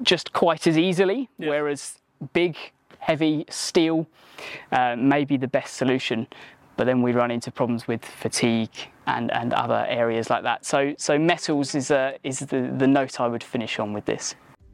just 0.02 0.32
quite 0.32 0.66
as 0.66 0.78
easily. 0.78 1.28
Yeah. 1.38 1.50
Whereas 1.50 1.98
big, 2.32 2.56
heavy 2.98 3.44
steel 3.48 4.06
uh, 4.72 4.96
may 4.96 5.24
be 5.24 5.36
the 5.36 5.48
best 5.48 5.74
solution. 5.74 6.26
But 6.76 6.86
then 6.86 7.02
we 7.02 7.12
run 7.12 7.30
into 7.30 7.50
problems 7.52 7.86
with 7.86 8.04
fatigue 8.04 8.88
and, 9.06 9.30
and 9.32 9.52
other 9.52 9.86
areas 9.88 10.28
like 10.28 10.42
that. 10.42 10.64
So, 10.64 10.94
so 10.98 11.18
metals 11.18 11.74
is, 11.74 11.90
uh, 11.90 12.18
is 12.24 12.40
the, 12.40 12.74
the 12.76 12.86
note 12.86 13.20
I 13.20 13.28
would 13.28 13.44
finish 13.44 13.78
on 13.78 13.92
with 13.92 14.06
this. 14.06 14.34